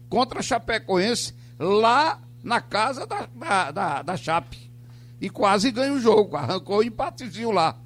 contra 0.09 0.41
a 0.41 0.43
Chapecoense, 0.43 1.35
lá 1.59 2.19
na 2.43 2.61
casa 2.63 3.07
da, 3.07 3.27
da, 3.27 3.71
da, 3.71 4.03
da 4.03 4.17
Chape. 4.17 4.71
E 5.21 5.29
quase 5.29 5.71
ganha 5.71 5.93
o 5.93 6.01
jogo, 6.01 6.37
arrancou 6.37 6.79
o 6.79 6.81
um 6.81 6.83
empatezinho 6.83 7.51
lá. 7.51 7.79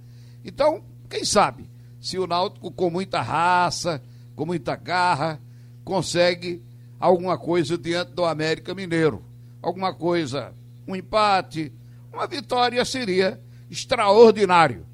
Então, 0.44 0.84
quem 1.14 1.24
sabe, 1.24 1.70
se 2.00 2.18
o 2.18 2.26
Náutico 2.26 2.72
com 2.72 2.90
muita 2.90 3.22
raça, 3.22 4.02
com 4.34 4.44
muita 4.44 4.74
garra, 4.74 5.40
consegue 5.84 6.60
alguma 6.98 7.38
coisa 7.38 7.78
diante 7.78 8.10
do 8.10 8.24
América 8.24 8.74
Mineiro. 8.74 9.24
Alguma 9.62 9.94
coisa, 9.94 10.52
um 10.88 10.96
empate, 10.96 11.72
uma 12.12 12.26
vitória 12.26 12.84
seria 12.84 13.40
extraordinário. 13.70 14.84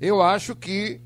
Eu 0.00 0.22
acho 0.22 0.54
que 0.54 1.00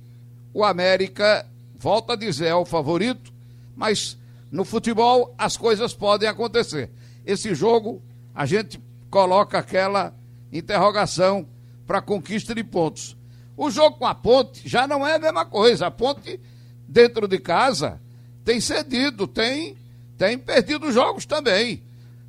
o 0.52 0.62
América 0.62 1.46
volta 1.78 2.12
a 2.12 2.16
dizer, 2.16 2.48
é 2.48 2.54
o 2.54 2.66
favorito, 2.66 3.32
mas 3.74 4.18
no 4.52 4.66
futebol 4.66 5.34
as 5.38 5.56
coisas 5.56 5.94
podem 5.94 6.28
acontecer. 6.28 6.90
Esse 7.24 7.54
jogo, 7.54 8.02
a 8.34 8.44
gente 8.44 8.78
coloca 9.08 9.58
aquela 9.58 10.12
interrogação 10.52 11.48
para 11.86 12.02
conquista 12.02 12.54
de 12.54 12.62
pontos. 12.62 13.16
O 13.58 13.72
jogo 13.72 13.98
com 13.98 14.06
a 14.06 14.14
Ponte 14.14 14.62
já 14.68 14.86
não 14.86 15.04
é 15.04 15.16
a 15.16 15.18
mesma 15.18 15.44
coisa. 15.44 15.88
A 15.88 15.90
Ponte, 15.90 16.40
dentro 16.86 17.26
de 17.26 17.40
casa, 17.40 18.00
tem 18.44 18.60
cedido, 18.60 19.26
tem, 19.26 19.76
tem 20.16 20.38
perdido 20.38 20.92
jogos 20.92 21.26
também. 21.26 21.82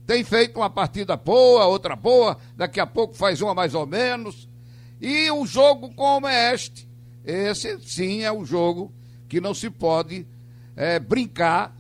Tem 0.08 0.24
feito 0.24 0.58
uma 0.60 0.72
partida 0.72 1.16
boa, 1.16 1.68
outra 1.68 1.96
boa, 1.96 2.36
daqui 2.58 2.80
a 2.80 2.88
pouco 2.88 3.14
faz 3.14 3.42
uma 3.42 3.54
mais 3.54 3.76
ou 3.76 3.86
menos. 3.86 4.50
E 5.00 5.30
o 5.30 5.46
jogo 5.46 5.94
como 5.94 6.28
é 6.28 6.52
este, 6.52 6.90
esse 7.24 7.80
sim 7.82 8.24
é 8.24 8.32
o 8.32 8.44
jogo 8.44 8.92
que 9.28 9.40
não 9.40 9.54
se 9.54 9.70
pode 9.70 10.26
é, 10.76 10.98
brincar, 10.98 11.78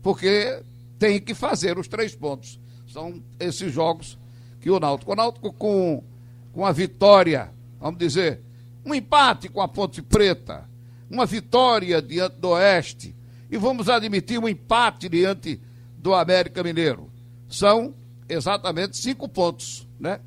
porque 0.00 0.62
tem 0.96 1.20
que 1.20 1.34
fazer 1.34 1.76
os 1.76 1.88
três 1.88 2.14
pontos. 2.14 2.60
São 2.86 3.20
esses 3.40 3.72
jogos 3.72 4.16
que 4.60 4.70
o 4.70 4.78
Náutico. 4.78 5.10
O 5.10 5.16
Náutico 5.16 5.52
com, 5.52 6.04
com 6.52 6.64
a 6.64 6.70
vitória, 6.70 7.50
vamos 7.80 7.98
dizer, 7.98 8.40
um 8.84 8.94
empate 8.94 9.48
com 9.48 9.60
a 9.60 9.68
Ponte 9.68 10.02
Preta, 10.02 10.68
uma 11.10 11.26
vitória 11.26 12.00
diante 12.00 12.36
do 12.36 12.50
Oeste 12.50 13.14
e 13.50 13.56
vamos 13.56 13.88
admitir 13.88 14.38
um 14.38 14.48
empate 14.48 15.08
diante 15.08 15.60
do 15.98 16.14
América 16.14 16.62
Mineiro. 16.62 17.10
São 17.48 17.94
exatamente 18.28 18.96
cinco 18.96 19.28
pontos, 19.28 19.86
né? 20.00 20.20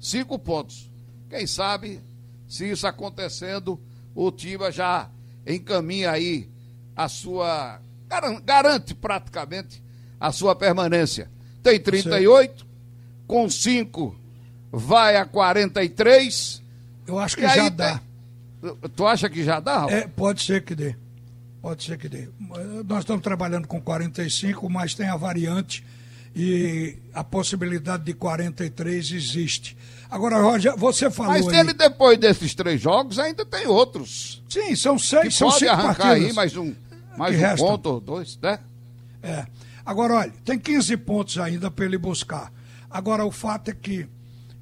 Cinco 0.00 0.38
pontos. 0.38 0.90
Quem 1.28 1.46
sabe, 1.46 2.00
se 2.48 2.70
isso 2.70 2.86
acontecendo, 2.86 3.78
o 4.14 4.30
Tiba 4.30 4.72
já 4.72 5.10
encaminha 5.46 6.10
aí 6.10 6.48
a 6.96 7.08
sua. 7.08 7.80
garante 8.44 8.94
praticamente 8.94 9.82
a 10.18 10.32
sua 10.32 10.54
permanência. 10.54 11.30
Tem 11.62 11.78
38, 11.80 12.60
Sim. 12.60 12.66
com 13.26 13.48
5 13.48 14.16
vai 14.70 15.16
a 15.16 15.24
43. 15.24 16.62
Eu 17.06 17.18
acho 17.18 17.36
que 17.36 17.48
já 17.48 17.68
dá. 17.68 18.00
Tu 18.96 19.06
acha 19.06 19.28
que 19.28 19.44
já 19.44 19.60
dá? 19.60 19.86
É, 19.90 20.06
pode 20.08 20.42
ser 20.42 20.64
que 20.64 20.74
dê. 20.74 20.96
Pode 21.60 21.84
ser 21.84 21.98
que 21.98 22.08
dê. 22.08 22.28
Nós 22.86 23.00
estamos 23.00 23.22
trabalhando 23.22 23.66
com 23.66 23.80
45, 23.80 24.68
mas 24.70 24.94
tem 24.94 25.08
a 25.08 25.16
variante 25.16 25.84
e 26.34 26.96
a 27.12 27.22
possibilidade 27.22 28.04
de 28.04 28.14
43 28.14 29.12
existe. 29.12 29.76
Agora, 30.10 30.40
Roger, 30.40 30.76
você 30.76 31.10
falou. 31.10 31.32
Mas 31.32 31.46
ele, 31.46 31.70
aí... 31.70 31.74
depois 31.74 32.18
desses 32.18 32.54
três 32.54 32.80
jogos, 32.80 33.18
ainda 33.18 33.44
tem 33.44 33.66
outros. 33.66 34.42
Sim, 34.48 34.74
são 34.74 34.98
seis. 34.98 35.22
Que 35.24 35.30
são 35.30 35.50
pode 35.50 35.68
arrancar 35.68 35.96
partidas. 35.96 36.28
aí 36.28 36.32
mais 36.32 36.56
um, 36.56 36.74
mais 37.16 37.36
um 37.36 37.56
ponto 37.56 37.86
ou 37.86 38.00
dois, 38.00 38.38
né? 38.42 38.58
É. 39.22 39.46
Agora, 39.86 40.14
olha, 40.14 40.32
tem 40.44 40.58
15 40.58 40.96
pontos 40.98 41.38
ainda 41.38 41.70
para 41.70 41.84
ele 41.84 41.98
buscar. 41.98 42.52
Agora, 42.90 43.24
o 43.24 43.30
fato 43.30 43.70
é 43.70 43.74
que 43.74 44.06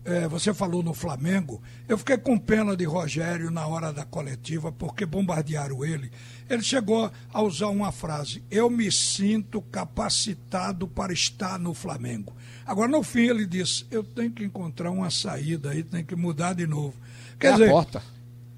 é, 0.05 0.27
você 0.27 0.53
falou 0.53 0.83
no 0.83 0.93
Flamengo, 0.93 1.63
eu 1.89 1.97
fiquei 1.97 2.19
com 2.19 2.37
pena 2.37 2.77
de 2.77 2.85
Rogério 2.85 3.51
na 3.51 3.67
hora 3.67 3.93
da 3.93 4.05
coletiva, 4.05 4.73
porque 4.73 5.07
bombardearam 5.07 5.85
ele. 5.85 6.11
Ele 6.51 6.63
chegou 6.63 7.11
a 7.33 7.43
usar 7.43 7.69
uma 7.69 7.93
frase: 7.93 8.43
Eu 8.51 8.69
me 8.69 8.91
sinto 8.91 9.63
capacitado 9.63 10.89
para 10.89 11.13
estar 11.13 11.59
no 11.59 11.73
Flamengo. 11.73 12.35
Agora, 12.67 12.89
no 12.89 13.03
fim, 13.03 13.29
ele 13.29 13.47
disse: 13.47 13.87
Eu 13.91 14.03
tenho 14.03 14.33
que 14.33 14.45
encontrar 14.45 14.91
uma 14.91 15.11
saída 15.11 15.71
aí, 15.71 15.85
tenho 15.85 16.05
que 16.05 16.17
mudar 16.17 16.55
de 16.55 16.67
novo. 16.67 16.95
Quer 17.39 17.49
é 17.49 17.53
dizer, 17.53 17.69
a 17.69 17.71
porta. 17.71 18.03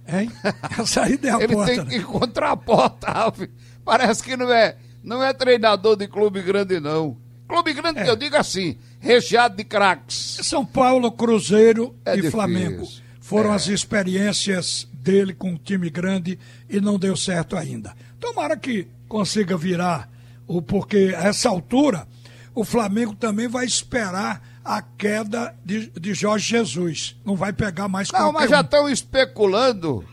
Hein? 0.06 0.30
A 0.78 0.86
saída 0.86 1.28
é 1.28 1.30
a 1.30 1.42
ele 1.42 1.52
porta. 1.54 1.72
Ele 1.72 1.82
tem 1.82 1.90
né? 1.90 1.90
que 1.90 2.10
encontrar 2.10 2.52
a 2.52 2.56
porta, 2.56 3.10
Ralf. 3.10 3.40
Parece 3.84 4.22
que 4.22 4.36
não 4.36 4.50
é, 4.50 4.76
não 5.02 5.22
é 5.22 5.32
treinador 5.32 5.96
de 5.96 6.08
clube 6.08 6.42
grande, 6.42 6.80
não. 6.80 7.18
Clube 7.46 7.72
grande, 7.74 8.00
é. 8.00 8.08
eu 8.08 8.16
digo 8.16 8.36
assim, 8.36 8.78
recheado 8.98 9.56
de 9.56 9.64
craques. 9.64 10.38
São 10.42 10.64
Paulo, 10.64 11.12
Cruzeiro 11.12 11.94
é 12.04 12.12
e 12.12 12.16
difícil. 12.16 12.32
Flamengo. 12.32 12.88
Foram 13.20 13.52
é. 13.52 13.56
as 13.56 13.68
experiências 13.68 14.88
dele 14.92 15.34
com 15.34 15.50
um 15.50 15.56
time 15.56 15.90
grande 15.90 16.38
e 16.68 16.80
não 16.80 16.98
deu 16.98 17.16
certo 17.16 17.56
ainda. 17.56 17.94
Tomara 18.18 18.56
que 18.56 18.88
consiga 19.08 19.56
virar, 19.56 20.10
o 20.46 20.62
porque 20.62 21.14
a 21.16 21.28
essa 21.28 21.48
altura 21.48 22.06
o 22.54 22.64
Flamengo 22.64 23.14
também 23.14 23.48
vai 23.48 23.66
esperar 23.66 24.42
a 24.64 24.80
queda 24.80 25.54
de, 25.64 25.90
de 25.90 26.14
Jorge 26.14 26.48
Jesus. 26.48 27.16
Não 27.24 27.36
vai 27.36 27.52
pegar 27.52 27.88
mais 27.88 28.10
Não, 28.10 28.32
mas 28.32 28.48
já 28.48 28.60
estão 28.60 28.88
especulando. 28.88 30.04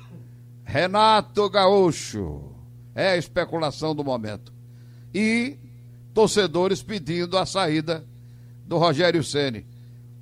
Renato 0.65 1.49
Gaúcho. 1.49 2.51
É 2.95 3.11
a 3.11 3.17
especulação 3.17 3.95
do 3.95 4.03
momento. 4.03 4.51
E 5.13 5.57
torcedores 6.13 6.82
pedindo 6.82 7.38
a 7.38 7.45
saída 7.45 8.06
do 8.65 8.78
Rogério 8.78 9.24
Ceni. 9.24 9.65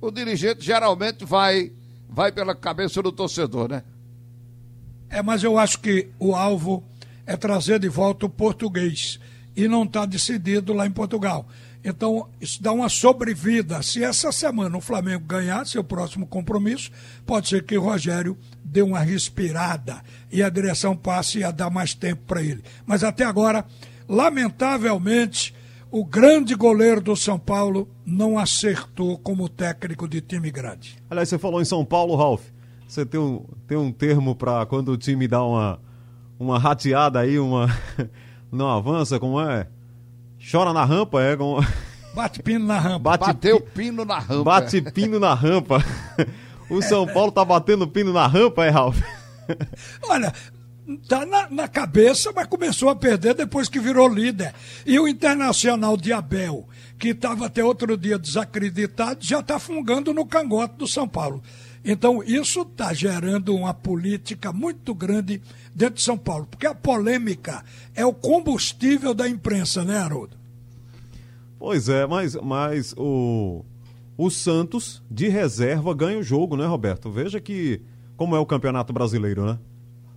O 0.00 0.10
dirigente 0.10 0.64
geralmente 0.64 1.24
vai 1.24 1.72
vai 2.08 2.32
pela 2.32 2.54
cabeça 2.54 3.00
do 3.02 3.12
torcedor, 3.12 3.68
né? 3.68 3.84
É, 5.08 5.22
mas 5.22 5.42
eu 5.42 5.58
acho 5.58 5.78
que 5.78 6.08
o 6.18 6.34
alvo 6.34 6.84
é 7.26 7.36
trazer 7.36 7.78
de 7.78 7.88
volta 7.88 8.26
o 8.26 8.30
português 8.30 9.20
e 9.56 9.68
não 9.68 9.84
está 9.84 10.04
decidido 10.04 10.72
lá 10.72 10.86
em 10.86 10.90
Portugal. 10.90 11.46
Então, 11.82 12.28
isso 12.40 12.62
dá 12.62 12.72
uma 12.72 12.88
sobrevida. 12.88 13.82
Se 13.82 14.04
essa 14.04 14.30
semana 14.30 14.76
o 14.76 14.80
Flamengo 14.80 15.24
ganhar 15.24 15.66
seu 15.66 15.82
próximo 15.82 16.26
compromisso, 16.26 16.90
pode 17.24 17.48
ser 17.48 17.64
que 17.64 17.76
o 17.76 17.82
Rogério 17.82 18.36
dê 18.62 18.82
uma 18.82 19.00
respirada 19.00 20.02
e 20.30 20.42
a 20.42 20.50
direção 20.50 20.96
passe 20.96 21.42
a 21.42 21.50
dar 21.50 21.70
mais 21.70 21.94
tempo 21.94 22.22
para 22.26 22.42
ele. 22.42 22.62
Mas 22.84 23.02
até 23.02 23.24
agora, 23.24 23.64
lamentavelmente, 24.08 25.54
o 25.90 26.04
grande 26.04 26.54
goleiro 26.54 27.00
do 27.00 27.16
São 27.16 27.38
Paulo 27.38 27.88
não 28.06 28.38
acertou 28.38 29.18
como 29.18 29.48
técnico 29.48 30.08
de 30.08 30.20
time 30.20 30.50
grande. 30.50 30.96
Aliás, 31.10 31.28
você 31.28 31.38
falou 31.38 31.60
em 31.60 31.64
São 31.64 31.84
Paulo, 31.84 32.14
Ralf. 32.16 32.42
Você 32.86 33.04
tem 33.04 33.20
um, 33.20 33.44
tem 33.66 33.78
um 33.78 33.92
termo 33.92 34.34
para 34.34 34.64
quando 34.66 34.90
o 34.92 34.96
time 34.96 35.28
dá 35.28 35.44
uma, 35.44 35.80
uma 36.38 36.58
rateada 36.58 37.20
aí, 37.20 37.38
uma. 37.38 37.68
não 38.50 38.68
avança, 38.68 39.18
como 39.18 39.40
é? 39.40 39.68
Chora 40.50 40.72
na 40.72 40.84
rampa, 40.84 41.22
é? 41.22 41.36
Como... 41.36 41.64
Bate 42.14 42.42
pino 42.42 42.66
na 42.66 42.78
rampa. 42.78 43.10
Bate 43.10 43.26
Bateu 43.26 43.60
pi... 43.60 43.70
pino 43.72 44.04
na 44.04 44.18
rampa. 44.18 44.44
Bate 44.44 44.82
pino 44.82 45.20
na 45.20 45.34
rampa. 45.34 45.84
o 46.68 46.82
São 46.82 47.06
Paulo 47.06 47.30
tá 47.30 47.44
batendo 47.44 47.86
pino 47.86 48.12
na 48.12 48.26
rampa, 48.26 48.64
é, 48.64 48.70
Ralf? 48.70 49.00
Olha, 50.08 50.32
tá 50.96 51.26
na, 51.26 51.48
na, 51.50 51.68
cabeça, 51.68 52.32
mas 52.34 52.46
começou 52.46 52.88
a 52.88 52.96
perder 52.96 53.34
depois 53.34 53.68
que 53.68 53.78
virou 53.78 54.08
líder. 54.08 54.54
E 54.86 54.98
o 54.98 55.08
Internacional 55.08 55.96
de 55.96 56.12
Abel, 56.12 56.68
que 56.98 57.08
estava 57.08 57.46
até 57.46 57.64
outro 57.64 57.96
dia 57.96 58.18
desacreditado, 58.18 59.24
já 59.24 59.40
está 59.40 59.58
fungando 59.58 60.12
no 60.14 60.26
cangote 60.26 60.76
do 60.76 60.86
São 60.86 61.08
Paulo. 61.08 61.42
Então, 61.84 62.22
isso 62.22 62.62
está 62.62 62.92
gerando 62.92 63.54
uma 63.54 63.72
política 63.72 64.52
muito 64.52 64.94
grande 64.94 65.40
dentro 65.74 65.94
de 65.94 66.02
São 66.02 66.18
Paulo, 66.18 66.46
porque 66.46 66.66
a 66.66 66.74
polêmica 66.74 67.64
é 67.94 68.04
o 68.04 68.12
combustível 68.12 69.14
da 69.14 69.28
imprensa, 69.28 69.84
né, 69.84 69.96
Haroldo? 69.96 70.36
Pois 71.58 71.88
é, 71.88 72.06
mas, 72.06 72.34
mas 72.36 72.94
o, 72.96 73.64
o 74.16 74.30
Santos, 74.30 75.02
de 75.10 75.28
reserva, 75.28 75.94
ganha 75.94 76.18
o 76.18 76.22
jogo, 76.22 76.56
né, 76.56 76.66
Roberto? 76.66 77.10
Veja 77.10 77.40
que 77.40 77.82
como 78.16 78.36
é 78.36 78.38
o 78.38 78.44
Campeonato 78.44 78.92
Brasileiro, 78.92 79.46
né? 79.46 79.58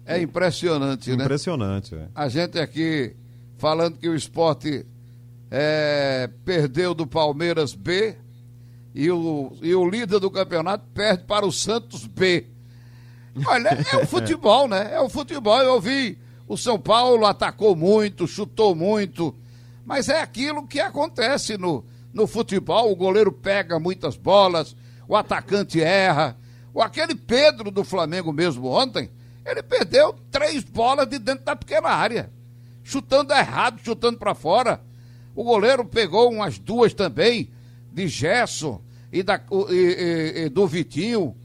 É 0.05 0.21
impressionante, 0.21 1.15
né? 1.15 1.23
Impressionante, 1.23 1.95
é. 1.95 2.07
A 2.13 2.27
gente 2.27 2.59
aqui 2.59 3.15
falando 3.57 3.97
que 3.97 4.09
o 4.09 4.15
esporte 4.15 4.85
é, 5.49 6.29
perdeu 6.43 6.93
do 6.93 7.07
Palmeiras 7.07 7.73
B 7.73 8.17
e 8.93 9.09
o, 9.09 9.53
e 9.61 9.73
o 9.73 9.89
líder 9.89 10.19
do 10.19 10.29
campeonato 10.29 10.85
perde 10.93 11.23
para 11.23 11.45
o 11.45 11.51
Santos 11.51 12.05
B. 12.05 12.47
Olha, 13.45 13.69
é 13.91 13.97
o 13.97 14.05
futebol, 14.07 14.67
né? 14.67 14.93
É 14.93 14.99
o 14.99 15.09
futebol. 15.09 15.59
Eu 15.61 15.79
vi 15.79 16.17
o 16.47 16.57
São 16.57 16.77
Paulo 16.77 17.25
atacou 17.25 17.75
muito, 17.75 18.27
chutou 18.27 18.75
muito, 18.75 19.35
mas 19.85 20.09
é 20.09 20.21
aquilo 20.21 20.67
que 20.67 20.79
acontece 20.79 21.57
no, 21.57 21.85
no 22.13 22.27
futebol. 22.27 22.91
O 22.91 22.95
goleiro 22.95 23.31
pega 23.31 23.79
muitas 23.79 24.17
bolas, 24.17 24.75
o 25.07 25.15
atacante 25.15 25.81
erra. 25.81 26.37
O 26.73 26.81
aquele 26.81 27.15
Pedro 27.15 27.71
do 27.71 27.83
Flamengo 27.83 28.33
mesmo 28.33 28.67
ontem, 28.67 29.09
ele 29.45 29.61
perdeu 29.61 30.15
três 30.31 30.63
bolas 30.63 31.07
de 31.07 31.19
dentro 31.19 31.43
da 31.43 31.55
pequena 31.55 31.89
área, 31.89 32.29
chutando 32.83 33.33
errado, 33.33 33.79
chutando 33.83 34.17
para 34.17 34.33
fora. 34.33 34.81
O 35.35 35.43
goleiro 35.43 35.83
pegou 35.83 36.31
umas 36.31 36.57
duas 36.57 36.93
também, 36.93 37.49
de 37.91 38.07
Gerson 38.07 38.81
e, 39.11 39.21
da, 39.21 39.39
e, 39.69 39.75
e, 39.75 40.45
e 40.45 40.49
do 40.49 40.65
Vitinho. 40.67 41.35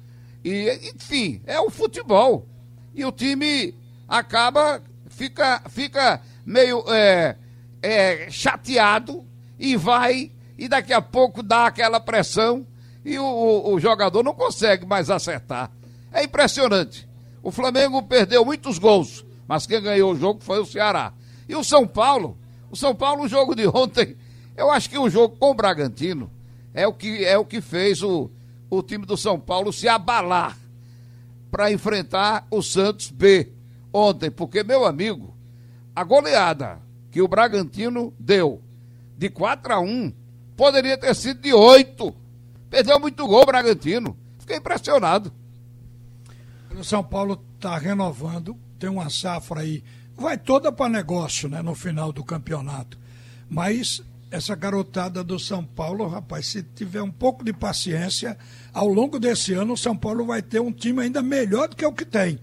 E, 0.44 0.92
enfim, 0.94 1.42
é 1.46 1.60
o 1.60 1.70
futebol. 1.70 2.46
E 2.94 3.04
o 3.04 3.12
time 3.12 3.74
acaba, 4.06 4.82
fica, 5.08 5.62
fica 5.68 6.20
meio 6.44 6.84
é, 6.88 7.36
é, 7.82 8.30
chateado 8.30 9.24
e 9.58 9.76
vai, 9.76 10.30
e 10.56 10.68
daqui 10.68 10.92
a 10.92 11.02
pouco 11.02 11.42
dá 11.42 11.66
aquela 11.66 12.00
pressão 12.00 12.66
e 13.04 13.18
o, 13.18 13.24
o, 13.24 13.74
o 13.74 13.80
jogador 13.80 14.22
não 14.22 14.34
consegue 14.34 14.86
mais 14.86 15.10
acertar. 15.10 15.70
É 16.12 16.24
impressionante. 16.24 17.07
O 17.42 17.50
Flamengo 17.50 18.02
perdeu 18.02 18.44
muitos 18.44 18.78
gols, 18.78 19.24
mas 19.46 19.66
quem 19.66 19.82
ganhou 19.82 20.12
o 20.12 20.16
jogo 20.16 20.42
foi 20.42 20.60
o 20.60 20.66
Ceará. 20.66 21.12
E 21.48 21.54
o 21.54 21.64
São 21.64 21.86
Paulo, 21.86 22.36
o 22.70 22.76
São 22.76 22.94
Paulo, 22.94 23.24
o 23.24 23.28
jogo 23.28 23.54
de 23.54 23.66
ontem, 23.72 24.16
eu 24.56 24.70
acho 24.70 24.90
que 24.90 24.98
o 24.98 25.08
jogo 25.08 25.36
com 25.36 25.50
o 25.50 25.54
Bragantino 25.54 26.30
é 26.74 26.86
o 26.86 26.92
que, 26.92 27.24
é 27.24 27.38
o 27.38 27.44
que 27.44 27.60
fez 27.60 28.02
o, 28.02 28.30
o 28.68 28.82
time 28.82 29.06
do 29.06 29.16
São 29.16 29.38
Paulo 29.38 29.72
se 29.72 29.88
abalar 29.88 30.56
para 31.50 31.72
enfrentar 31.72 32.46
o 32.50 32.62
Santos 32.62 33.10
B 33.10 33.50
ontem, 33.92 34.30
porque, 34.30 34.62
meu 34.62 34.84
amigo, 34.84 35.34
a 35.94 36.04
goleada 36.04 36.80
que 37.10 37.22
o 37.22 37.28
Bragantino 37.28 38.12
deu 38.18 38.60
de 39.16 39.28
4 39.28 39.74
a 39.74 39.80
1 39.80 40.12
poderia 40.56 40.98
ter 40.98 41.14
sido 41.14 41.40
de 41.40 41.52
8. 41.52 42.14
Perdeu 42.70 43.00
muito 43.00 43.26
gol 43.26 43.42
o 43.42 43.46
Bragantino. 43.46 44.16
Fiquei 44.38 44.56
impressionado. 44.56 45.32
O 46.76 46.84
São 46.84 47.02
Paulo 47.02 47.42
está 47.56 47.76
renovando, 47.76 48.56
tem 48.78 48.88
uma 48.88 49.10
safra 49.10 49.60
aí, 49.60 49.82
vai 50.16 50.36
toda 50.36 50.70
para 50.70 50.88
negócio, 50.88 51.48
né, 51.48 51.62
no 51.62 51.74
final 51.74 52.12
do 52.12 52.22
campeonato. 52.24 52.98
Mas 53.48 54.02
essa 54.30 54.54
garotada 54.54 55.24
do 55.24 55.38
São 55.38 55.64
Paulo, 55.64 56.06
rapaz, 56.06 56.46
se 56.46 56.62
tiver 56.62 57.02
um 57.02 57.10
pouco 57.10 57.44
de 57.44 57.52
paciência, 57.52 58.36
ao 58.72 58.88
longo 58.88 59.18
desse 59.18 59.54
ano 59.54 59.72
o 59.72 59.76
São 59.76 59.96
Paulo 59.96 60.26
vai 60.26 60.42
ter 60.42 60.60
um 60.60 60.72
time 60.72 61.02
ainda 61.02 61.22
melhor 61.22 61.68
do 61.68 61.76
que 61.76 61.84
o 61.84 61.92
que 61.92 62.04
tem. 62.04 62.38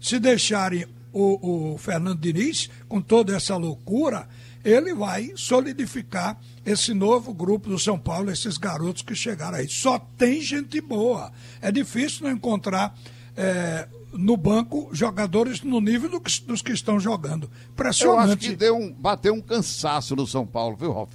Se 0.00 0.18
deixarem 0.18 0.86
o, 1.12 1.74
o 1.74 1.78
Fernando 1.78 2.20
Diniz, 2.20 2.70
com 2.88 3.00
toda 3.00 3.36
essa 3.36 3.56
loucura, 3.56 4.28
ele 4.64 4.92
vai 4.94 5.32
solidificar 5.36 6.38
esse 6.64 6.92
novo 6.92 7.32
grupo 7.32 7.68
do 7.68 7.78
São 7.78 7.98
Paulo, 7.98 8.30
esses 8.30 8.58
garotos 8.58 9.02
que 9.02 9.14
chegaram 9.14 9.58
aí. 9.58 9.68
Só 9.68 9.98
tem 9.98 10.40
gente 10.40 10.80
boa. 10.80 11.32
É 11.60 11.70
difícil 11.70 12.24
não 12.24 12.32
encontrar 12.32 12.98
é, 13.36 13.86
no 14.12 14.36
banco 14.36 14.88
jogadores 14.92 15.62
no 15.62 15.80
nível 15.80 16.08
do 16.08 16.20
que, 16.20 16.40
dos 16.42 16.62
que 16.62 16.72
estão 16.72 16.98
jogando. 16.98 17.50
Impressionante. 17.70 18.16
Eu 18.16 18.32
acho 18.32 18.36
que 18.36 18.56
deu 18.56 18.76
um, 18.76 18.92
bateu 18.92 19.34
um 19.34 19.40
cansaço 19.40 20.16
no 20.16 20.26
São 20.26 20.46
Paulo, 20.46 20.76
viu, 20.76 20.92
Ralf? 20.92 21.12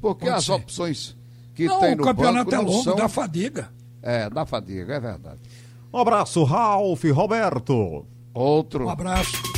Porque 0.00 0.26
Pode 0.26 0.36
as 0.36 0.44
ser. 0.44 0.52
opções 0.52 1.16
que 1.54 1.66
não, 1.66 1.80
tem 1.80 1.90
no 1.90 2.04
banco... 2.04 2.10
o 2.10 2.14
campeonato 2.14 2.54
é 2.54 2.58
longo, 2.58 2.84
são... 2.84 2.96
dá 2.96 3.08
fadiga. 3.08 3.70
É, 4.00 4.30
dá 4.30 4.46
fadiga, 4.46 4.94
é 4.94 5.00
verdade. 5.00 5.40
Um 5.92 5.98
abraço, 5.98 6.44
Ralf, 6.44 7.02
Roberto. 7.04 8.06
Outro. 8.32 8.86
Um 8.86 8.90
abraço. 8.90 9.57